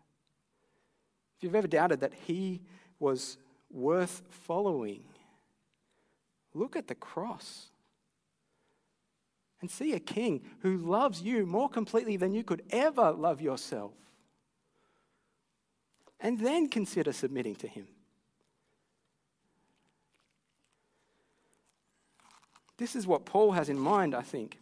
if 1.37 1.45
you've 1.45 1.55
ever 1.55 1.69
doubted 1.69 2.01
that 2.01 2.13
he 2.13 2.61
was 2.99 3.39
worth 3.71 4.23
following, 4.29 5.05
look 6.55 6.75
at 6.75 6.89
the 6.89 6.97
cross 6.97 7.69
and 9.61 9.71
see 9.71 9.93
a 9.93 10.01
king 10.01 10.43
who 10.61 10.77
loves 10.77 11.23
you 11.23 11.47
more 11.47 11.69
completely 11.69 12.17
than 12.17 12.35
you 12.35 12.43
could 12.43 12.63
ever 12.71 13.13
love 13.13 13.41
yourself. 13.41 13.93
And 16.19 16.41
then 16.41 16.69
consider 16.69 17.13
submitting 17.13 17.55
to 17.57 17.69
him. 17.69 17.87
This 22.77 22.97
is 22.97 23.07
what 23.07 23.25
Paul 23.25 23.53
has 23.53 23.69
in 23.69 23.79
mind, 23.79 24.15
I 24.15 24.23
think, 24.23 24.59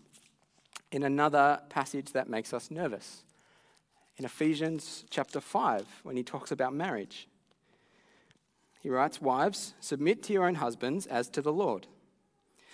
in 0.92 1.02
another 1.02 1.60
passage 1.68 2.12
that 2.12 2.28
makes 2.28 2.52
us 2.52 2.70
nervous. 2.70 3.22
In 4.16 4.24
Ephesians 4.24 5.04
chapter 5.10 5.40
5, 5.40 5.86
when 6.02 6.16
he 6.16 6.22
talks 6.22 6.50
about 6.50 6.74
marriage, 6.74 7.28
he 8.82 8.90
writes, 8.90 9.20
Wives, 9.20 9.74
submit 9.80 10.22
to 10.24 10.32
your 10.32 10.46
own 10.46 10.56
husbands 10.56 11.06
as 11.06 11.28
to 11.30 11.42
the 11.42 11.52
Lord. 11.52 11.86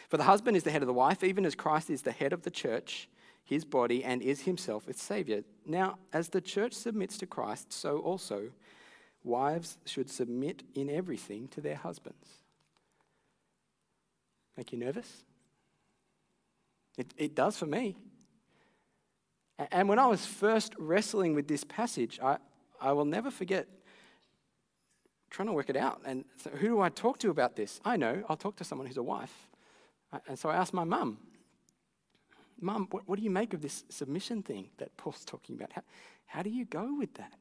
For 0.08 0.16
the 0.16 0.24
husband 0.24 0.56
is 0.56 0.62
the 0.62 0.70
head 0.70 0.82
of 0.82 0.86
the 0.86 0.92
wife, 0.92 1.24
even 1.24 1.44
as 1.44 1.54
Christ 1.54 1.90
is 1.90 2.02
the 2.02 2.12
head 2.12 2.32
of 2.32 2.42
the 2.42 2.50
church, 2.50 3.08
his 3.44 3.64
body, 3.64 4.04
and 4.04 4.22
is 4.22 4.42
himself 4.42 4.88
its 4.88 5.02
Savior. 5.02 5.42
Now, 5.64 5.98
as 6.12 6.28
the 6.28 6.40
church 6.40 6.72
submits 6.72 7.18
to 7.18 7.26
Christ, 7.26 7.72
so 7.72 7.98
also 7.98 8.50
wives 9.24 9.78
should 9.84 10.08
submit 10.08 10.62
in 10.74 10.88
everything 10.88 11.48
to 11.48 11.60
their 11.60 11.74
husbands. 11.74 12.26
Make 14.56 14.72
you 14.72 14.78
nervous? 14.78 15.24
It, 16.96 17.12
it 17.16 17.34
does 17.34 17.56
for 17.58 17.66
me. 17.66 17.96
And 19.70 19.88
when 19.88 19.98
I 19.98 20.06
was 20.06 20.24
first 20.26 20.74
wrestling 20.78 21.34
with 21.34 21.48
this 21.48 21.64
passage, 21.64 22.18
I, 22.22 22.38
I 22.80 22.92
will 22.92 23.04
never 23.04 23.30
forget 23.30 23.66
trying 25.30 25.46
to 25.46 25.52
work 25.52 25.70
it 25.70 25.76
out. 25.76 26.02
And 26.04 26.24
so 26.36 26.50
who 26.50 26.68
do 26.68 26.80
I 26.80 26.88
talk 26.88 27.18
to 27.20 27.30
about 27.30 27.56
this? 27.56 27.80
I 27.84 27.96
know, 27.96 28.22
I'll 28.28 28.36
talk 28.36 28.56
to 28.56 28.64
someone 28.64 28.86
who's 28.86 28.96
a 28.96 29.02
wife. 29.02 29.48
And 30.28 30.38
so 30.38 30.48
I 30.48 30.56
asked 30.56 30.72
my 30.72 30.84
mum, 30.84 31.18
Mum, 32.60 32.88
what, 32.90 33.06
what, 33.06 33.18
do 33.18 33.22
you 33.22 33.30
make 33.30 33.52
of 33.52 33.60
this 33.60 33.84
submission 33.90 34.42
thing 34.42 34.70
that 34.78 34.96
Paul's 34.96 35.24
talking 35.24 35.56
about? 35.56 35.72
How, 35.72 35.82
how 36.24 36.42
do 36.42 36.48
you 36.48 36.64
go 36.64 36.94
with 36.96 37.12
that? 37.14 37.34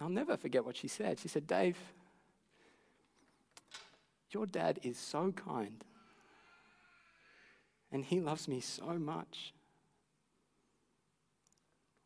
I'll 0.00 0.08
never 0.08 0.36
forget 0.36 0.64
what 0.64 0.76
she 0.76 0.88
said. 0.88 1.20
She 1.20 1.28
said, 1.28 1.46
Dave, 1.46 1.78
your 4.30 4.46
dad 4.46 4.80
is 4.82 4.98
so 4.98 5.30
kind 5.30 5.84
and 7.94 8.04
he 8.04 8.20
loves 8.20 8.48
me 8.48 8.58
so 8.58 8.98
much. 8.98 9.54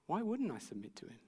Why 0.06 0.20
wouldn't 0.20 0.52
I 0.52 0.58
submit 0.58 0.94
to 0.96 1.06
him? 1.06 1.18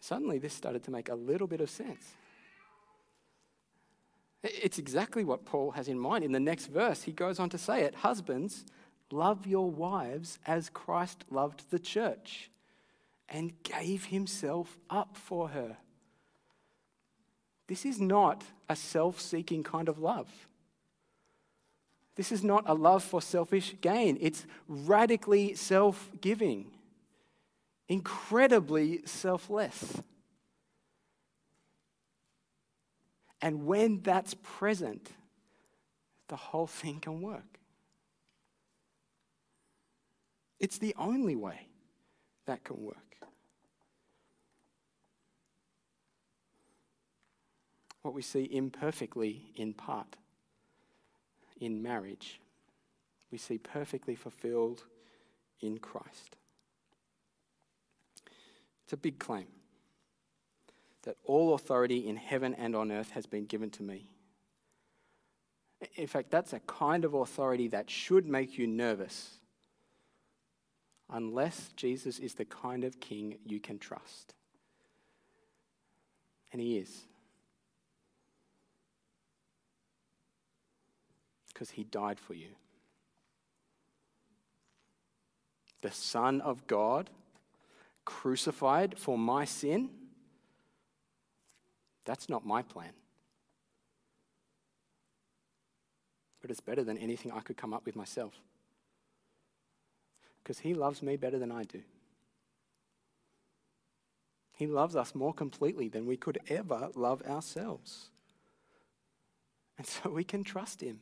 Suddenly, 0.00 0.38
this 0.38 0.52
started 0.52 0.82
to 0.82 0.90
make 0.90 1.08
a 1.08 1.14
little 1.14 1.46
bit 1.46 1.60
of 1.60 1.70
sense. 1.70 2.10
It's 4.42 4.78
exactly 4.78 5.24
what 5.24 5.46
Paul 5.46 5.70
has 5.70 5.86
in 5.86 5.98
mind. 5.98 6.24
In 6.24 6.32
the 6.32 6.40
next 6.40 6.66
verse, 6.66 7.04
he 7.04 7.12
goes 7.12 7.38
on 7.38 7.48
to 7.50 7.56
say 7.56 7.82
it 7.82 7.94
Husbands, 7.94 8.66
love 9.12 9.46
your 9.46 9.70
wives 9.70 10.40
as 10.44 10.70
Christ 10.70 11.24
loved 11.30 11.70
the 11.70 11.78
church 11.78 12.50
and 13.28 13.62
gave 13.62 14.06
himself 14.06 14.76
up 14.90 15.16
for 15.16 15.50
her. 15.50 15.76
This 17.66 17.84
is 17.84 18.00
not 18.00 18.44
a 18.68 18.76
self 18.76 19.20
seeking 19.20 19.62
kind 19.62 19.88
of 19.88 19.98
love. 19.98 20.28
This 22.16 22.30
is 22.30 22.44
not 22.44 22.64
a 22.66 22.74
love 22.74 23.02
for 23.02 23.20
selfish 23.20 23.74
gain. 23.80 24.18
It's 24.20 24.46
radically 24.68 25.54
self 25.54 26.10
giving, 26.20 26.70
incredibly 27.88 29.02
selfless. 29.04 30.02
And 33.40 33.66
when 33.66 34.00
that's 34.00 34.34
present, 34.42 35.10
the 36.28 36.36
whole 36.36 36.66
thing 36.66 37.00
can 37.00 37.20
work. 37.20 37.58
It's 40.58 40.78
the 40.78 40.94
only 40.96 41.36
way 41.36 41.68
that 42.46 42.64
can 42.64 42.82
work. 42.82 43.13
What 48.04 48.12
we 48.12 48.20
see 48.20 48.46
imperfectly 48.52 49.46
in 49.56 49.72
part 49.72 50.16
in 51.58 51.82
marriage, 51.82 52.38
we 53.32 53.38
see 53.38 53.56
perfectly 53.56 54.14
fulfilled 54.14 54.84
in 55.62 55.78
Christ. 55.78 56.36
It's 58.84 58.92
a 58.92 58.98
big 58.98 59.18
claim 59.18 59.46
that 61.04 61.16
all 61.24 61.54
authority 61.54 62.06
in 62.06 62.16
heaven 62.16 62.52
and 62.52 62.76
on 62.76 62.92
earth 62.92 63.12
has 63.12 63.24
been 63.24 63.46
given 63.46 63.70
to 63.70 63.82
me. 63.82 64.06
In 65.94 66.06
fact, 66.06 66.30
that's 66.30 66.52
a 66.52 66.60
kind 66.60 67.06
of 67.06 67.14
authority 67.14 67.68
that 67.68 67.88
should 67.88 68.26
make 68.26 68.58
you 68.58 68.66
nervous, 68.66 69.38
unless 71.08 71.70
Jesus 71.74 72.18
is 72.18 72.34
the 72.34 72.44
kind 72.44 72.84
of 72.84 73.00
king 73.00 73.38
you 73.46 73.60
can 73.60 73.78
trust. 73.78 74.34
And 76.52 76.60
he 76.60 76.76
is. 76.76 77.06
Because 81.54 81.70
he 81.70 81.84
died 81.84 82.20
for 82.20 82.34
you. 82.34 82.48
The 85.80 85.92
Son 85.92 86.40
of 86.40 86.66
God, 86.66 87.08
crucified 88.04 88.98
for 88.98 89.16
my 89.16 89.46
sin 89.46 89.88
that's 92.04 92.28
not 92.28 92.46
my 92.46 92.62
plan. 92.62 92.92
But 96.40 96.50
it's 96.50 96.60
better 96.60 96.84
than 96.84 96.98
anything 96.98 97.32
I 97.32 97.40
could 97.40 97.56
come 97.56 97.72
up 97.72 97.86
with 97.86 97.96
myself. 97.96 98.34
Because 100.42 100.58
He 100.58 100.74
loves 100.74 101.02
me 101.02 101.16
better 101.16 101.38
than 101.38 101.50
I 101.50 101.64
do. 101.64 101.80
He 104.56 104.66
loves 104.66 104.94
us 104.94 105.14
more 105.14 105.32
completely 105.32 105.88
than 105.88 106.06
we 106.06 106.16
could 106.16 106.38
ever 106.48 106.90
love 106.94 107.22
ourselves. 107.22 108.10
And 109.78 109.86
so 109.86 110.10
we 110.10 110.22
can 110.22 110.44
trust 110.44 110.82
Him. 110.82 111.00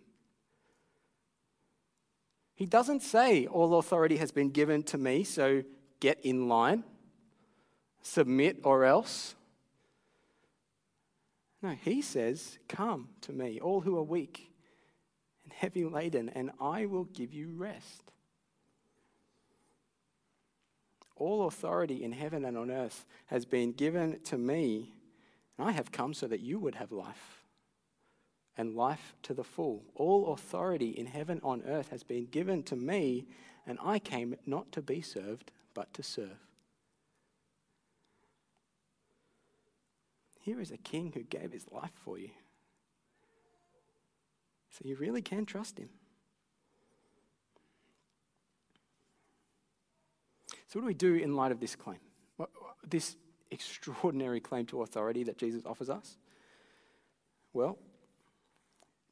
He 2.63 2.67
doesn't 2.67 3.03
say, 3.03 3.49
All 3.49 3.77
authority 3.81 4.19
has 4.19 4.31
been 4.31 4.51
given 4.51 4.85
to 4.85 4.97
me, 4.97 5.25
so 5.25 5.65
get 5.99 6.21
in 6.23 6.47
line, 6.47 6.85
submit 8.03 8.61
or 8.63 8.85
else. 8.85 9.35
No, 11.61 11.71
he 11.71 12.01
says, 12.01 12.61
Come 12.69 13.09
to 13.23 13.33
me, 13.33 13.59
all 13.59 13.81
who 13.81 13.99
are 13.99 14.05
weak 14.05 14.53
and 15.43 15.53
heavy 15.53 15.85
laden, 15.85 16.29
and 16.29 16.53
I 16.61 16.87
will 16.87 17.07
give 17.07 17.35
you 17.35 17.53
rest. 17.57 18.13
All 21.17 21.49
authority 21.49 22.05
in 22.05 22.13
heaven 22.13 22.45
and 22.45 22.57
on 22.57 22.71
earth 22.71 23.05
has 23.27 23.45
been 23.45 23.73
given 23.73 24.21
to 24.27 24.39
me, 24.39 24.93
and 25.59 25.67
I 25.67 25.73
have 25.73 25.91
come 25.91 26.15
so 26.15 26.29
that 26.29 26.39
you 26.39 26.61
would 26.61 26.77
have 26.77 26.93
life 26.93 27.42
and 28.57 28.75
life 28.75 29.15
to 29.23 29.35
the 29.35 29.45
full. 29.45 29.83
All 29.95 30.33
authority 30.33 30.91
in 30.91 31.07
heaven 31.07 31.41
on 31.43 31.63
earth 31.67 31.89
has 31.91 32.03
been 32.03 32.27
given 32.27 32.63
to 32.65 32.77
me, 32.77 33.27
and 33.67 33.79
I 33.83 33.99
came 33.99 34.37
not 34.47 34.71
to 34.73 34.83
be 34.83 35.01
served, 35.01 35.51
but 35.75 35.93
to 35.95 36.03
serve. 36.03 36.39
Here 40.41 40.61
is 40.61 40.73
a 40.73 40.77
king 40.77 41.13
who 41.15 41.23
gave 41.23 41.53
his 41.53 41.67
life 41.71 41.93
for 42.05 42.19
you. 42.19 42.31
So 44.71 44.81
you 44.85 44.97
really 44.97 45.23
can 45.23 45.47
trust 45.47 45.79
him. 45.79 45.89
So, 50.67 50.79
what 50.79 50.83
do 50.83 50.87
we 50.87 50.95
do 50.95 51.15
in 51.15 51.37
light 51.37 51.53
of 51.53 51.61
this 51.61 51.77
claim? 51.77 51.99
This 52.89 53.17
extraordinary 53.51 54.41
claim 54.41 54.65
to 54.67 54.83
authority 54.83 55.23
that 55.25 55.37
Jesus 55.37 55.67
offers 55.67 55.91
us? 55.91 56.17
Well, 57.53 57.79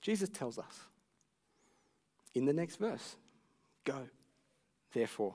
Jesus 0.00 0.28
tells 0.28 0.58
us 0.58 0.80
in 2.34 2.44
the 2.44 2.52
next 2.52 2.76
verse 2.76 3.16
Go, 3.84 4.08
therefore, 4.92 5.34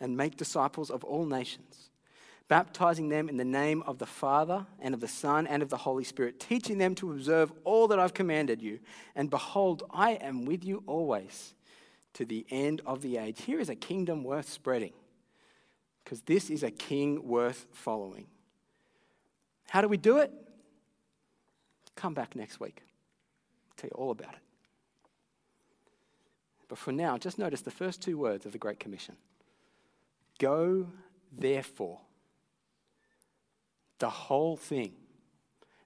and 0.00 0.16
make 0.16 0.36
disciples 0.36 0.90
of 0.90 1.04
all 1.04 1.26
nations 1.26 1.90
baptizing 2.48 3.08
them 3.08 3.28
in 3.28 3.36
the 3.36 3.44
name 3.44 3.82
of 3.86 3.98
the 3.98 4.06
Father 4.06 4.66
and 4.80 4.94
of 4.94 5.00
the 5.00 5.08
Son 5.08 5.46
and 5.46 5.62
of 5.62 5.70
the 5.70 5.76
Holy 5.76 6.04
Spirit, 6.04 6.38
teaching 6.38 6.78
them 6.78 6.94
to 6.96 7.12
observe 7.12 7.52
all 7.64 7.88
that 7.88 7.98
I've 7.98 8.14
commanded 8.14 8.60
you. 8.60 8.80
And 9.14 9.30
behold, 9.30 9.82
I 9.90 10.12
am 10.12 10.44
with 10.44 10.64
you 10.64 10.82
always 10.86 11.54
to 12.14 12.24
the 12.24 12.46
end 12.50 12.80
of 12.86 13.02
the 13.02 13.16
age. 13.16 13.42
Here 13.42 13.60
is 13.60 13.70
a 13.70 13.74
kingdom 13.74 14.24
worth 14.24 14.48
spreading, 14.48 14.92
because 16.04 16.20
this 16.22 16.50
is 16.50 16.62
a 16.62 16.70
king 16.70 17.26
worth 17.26 17.66
following. 17.72 18.26
How 19.68 19.80
do 19.80 19.88
we 19.88 19.96
do 19.96 20.18
it? 20.18 20.30
Come 21.96 22.14
back 22.14 22.36
next 22.36 22.60
week. 22.60 22.82
Tell 23.84 23.98
you 23.98 24.02
all 24.02 24.10
about 24.12 24.32
it. 24.32 24.40
But 26.68 26.78
for 26.78 26.90
now, 26.90 27.18
just 27.18 27.38
notice 27.38 27.60
the 27.60 27.70
first 27.70 28.00
two 28.00 28.16
words 28.16 28.46
of 28.46 28.52
the 28.52 28.58
Great 28.58 28.80
Commission 28.80 29.16
Go, 30.38 30.86
therefore 31.30 32.00
the 33.98 34.08
whole 34.08 34.56
thing, 34.56 34.92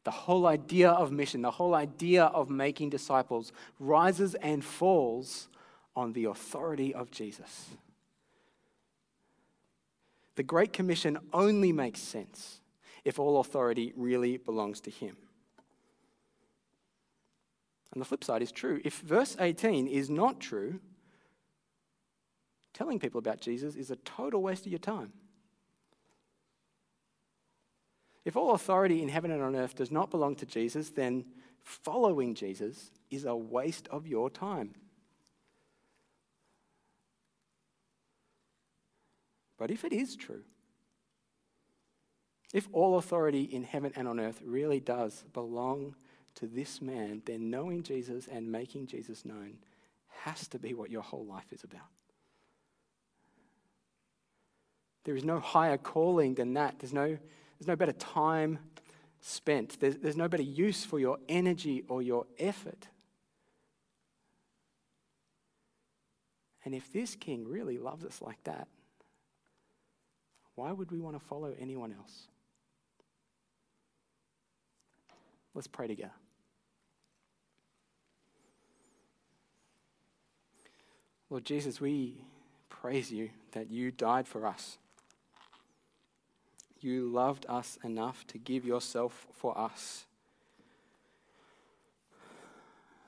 the 0.05 0.13
whole 0.13 0.47
idea 0.47 0.91
of 0.91 1.11
mission, 1.11 1.43
the 1.43 1.51
whole 1.51 1.75
idea 1.75 2.27
of 2.27 2.49
making 2.49 2.91
disciples 2.91 3.53
rises 3.81 4.35
and 4.37 4.65
falls 4.65 5.49
on 5.97 6.13
the 6.13 6.27
authority 6.27 6.95
of 6.95 7.11
Jesus. 7.11 7.71
The 10.37 10.45
Great 10.45 10.73
Commission 10.73 11.19
only 11.33 11.73
makes 11.73 12.01
sense 12.01 12.61
if 13.05 13.19
all 13.19 13.41
authority 13.41 13.93
really 13.97 14.37
belongs 14.37 14.81
to 14.83 14.91
Him. 14.91 15.17
And 17.93 18.01
the 18.01 18.05
flip 18.05 18.23
side 18.23 18.43
is 18.43 18.53
true. 18.53 18.81
If 18.85 19.01
verse 19.01 19.37
18 19.39 19.87
is 19.87 20.11
not 20.11 20.41
true, 20.41 20.81
telling 22.75 22.99
people 22.99 23.19
about 23.19 23.41
Jesus 23.41 23.75
is 23.75 23.91
a 23.91 23.97
total 23.97 24.43
waste 24.43 24.67
of 24.67 24.73
your 24.73 24.79
time. 24.79 25.13
If 28.25 28.37
all 28.37 28.55
authority 28.55 29.03
in 29.03 29.09
heaven 29.09 29.31
and 29.31 29.43
on 29.43 29.57
earth 29.57 29.75
does 29.75 29.91
not 29.91 30.11
belong 30.11 30.37
to 30.37 30.47
Jesus, 30.47 30.91
then 30.91 31.25
following 31.63 32.35
Jesus 32.35 32.91
is 33.11 33.25
a 33.25 33.35
waste 33.35 33.89
of 33.89 34.07
your 34.07 34.29
time. 34.29 34.75
But 39.57 39.71
if 39.71 39.85
it 39.85 39.93
is 39.93 40.15
true, 40.15 40.43
if 42.55 42.69
all 42.73 42.99
authority 42.99 43.43
in 43.43 43.65
heaven 43.65 43.93
and 43.97 44.07
on 44.07 44.21
earth 44.21 44.41
really 44.45 44.81
does 44.81 45.25
belong 45.33 45.95
to 46.39 46.47
this 46.47 46.81
man, 46.81 47.23
then 47.25 47.51
knowing 47.51 47.83
Jesus 47.83 48.29
and 48.29 48.51
making 48.51 48.87
Jesus 48.87 49.25
known 49.25 49.59
has 50.23 50.47
to 50.49 50.59
be 50.59 50.73
what 50.73 50.91
your 50.91 51.03
whole 51.03 51.25
life 51.25 51.53
is 51.53 51.65
about. 51.65 51.89
There 55.05 55.17
is 55.17 55.25
no 55.25 55.41
higher 55.41 55.79
calling 55.79 56.35
than 56.35 56.55
that. 56.55 56.79
There's 56.79 56.93
no, 56.93 57.07
there's 57.07 57.67
no 57.67 57.77
better 57.77 57.93
time 57.93 58.59
spent. 59.21 59.81
There's, 59.81 59.97
there's 59.97 60.17
no 60.17 60.29
better 60.29 60.43
use 60.43 60.85
for 60.85 61.01
your 61.01 61.19
energy 61.29 61.85
or 61.89 62.03
your 62.03 62.27
effort. 62.39 62.87
And 66.65 66.75
if 66.75 66.93
this 66.93 67.17
king 67.17 67.49
really 67.49 67.79
loves 67.79 68.05
us 68.05 68.21
like 68.21 68.43
that, 68.45 68.69
why 70.55 70.71
would 70.71 70.93
we 70.93 71.01
want 71.01 71.19
to 71.19 71.25
follow 71.25 71.55
anyone 71.59 71.95
else? 71.99 72.29
Let's 75.55 75.69
pray 75.69 75.87
together. 75.87 76.13
Lord 81.31 81.45
Jesus, 81.45 81.81
we 81.81 82.17
praise 82.71 83.13
you 83.13 83.31
that 83.53 83.71
you 83.71 83.91
died 83.91 84.27
for 84.27 84.47
us. 84.47 84.79
You 86.81 87.09
loved 87.09 87.45
us 87.49 87.79
enough 87.85 88.27
to 88.29 88.39
give 88.39 88.65
yourself 88.65 89.27
for 89.33 89.59
us. 89.59 90.07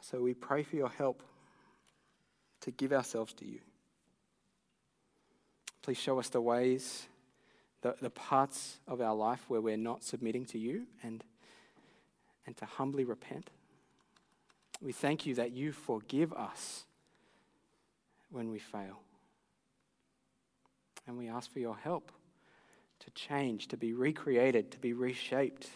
So 0.00 0.20
we 0.20 0.34
pray 0.34 0.62
for 0.62 0.76
your 0.76 0.88
help 0.88 1.22
to 2.62 2.70
give 2.70 2.92
ourselves 2.92 3.32
to 3.34 3.46
you. 3.46 3.60
Please 5.82 5.98
show 5.98 6.18
us 6.18 6.28
the 6.28 6.40
ways, 6.40 7.06
the, 7.80 7.94
the 8.02 8.10
parts 8.10 8.80
of 8.86 9.00
our 9.00 9.14
life 9.14 9.44
where 9.48 9.60
we're 9.60 9.76
not 9.78 10.04
submitting 10.04 10.44
to 10.46 10.58
you 10.58 10.82
and, 11.02 11.24
and 12.44 12.56
to 12.58 12.66
humbly 12.66 13.04
repent. 13.04 13.50
We 14.82 14.92
thank 14.92 15.24
you 15.24 15.34
that 15.36 15.52
you 15.52 15.72
forgive 15.72 16.32
us 16.32 16.84
when 18.30 18.50
we 18.50 18.58
fail. 18.58 19.00
And 21.06 21.18
we 21.18 21.28
ask 21.28 21.52
for 21.52 21.58
your 21.58 21.76
help 21.76 22.12
to 23.00 23.10
change, 23.10 23.68
to 23.68 23.76
be 23.76 23.92
recreated, 23.92 24.70
to 24.72 24.78
be 24.78 24.92
reshaped 24.92 25.68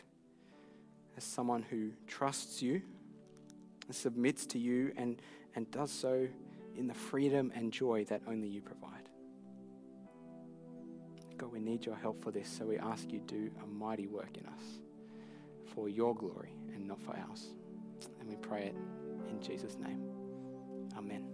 as 1.17 1.25
someone 1.25 1.63
who 1.63 1.91
trusts 2.07 2.63
you, 2.63 2.83
submits 3.91 4.47
to 4.47 4.59
you, 4.59 4.93
and, 4.97 5.21
and 5.55 5.71
does 5.71 5.91
so 5.91 6.27
in 6.77 6.87
the 6.87 6.95
freedom 6.95 7.53
and 7.55 7.73
joy 7.73 8.05
that 8.05 8.21
only 8.29 8.49
you 8.49 8.61
provide. 8.61 8.91
God, 11.37 11.53
we 11.53 11.61
need 11.61 11.85
your 11.85 11.97
help 11.97 12.23
for 12.23 12.31
this, 12.31 12.49
so 12.49 12.65
we 12.65 12.79
ask 12.79 13.13
you 13.13 13.21
do 13.21 13.51
a 13.63 13.67
mighty 13.67 14.07
work 14.07 14.37
in 14.37 14.47
us 14.47 14.63
for 15.75 15.89
your 15.89 16.15
glory 16.15 16.55
and 16.75 16.87
not 16.87 17.03
for 17.03 17.17
ours. 17.17 17.49
And 18.21 18.29
we 18.29 18.37
pray 18.37 18.67
it 18.67 18.77
in 19.29 19.41
Jesus' 19.41 19.77
name. 19.77 20.01
Amen. 20.97 21.34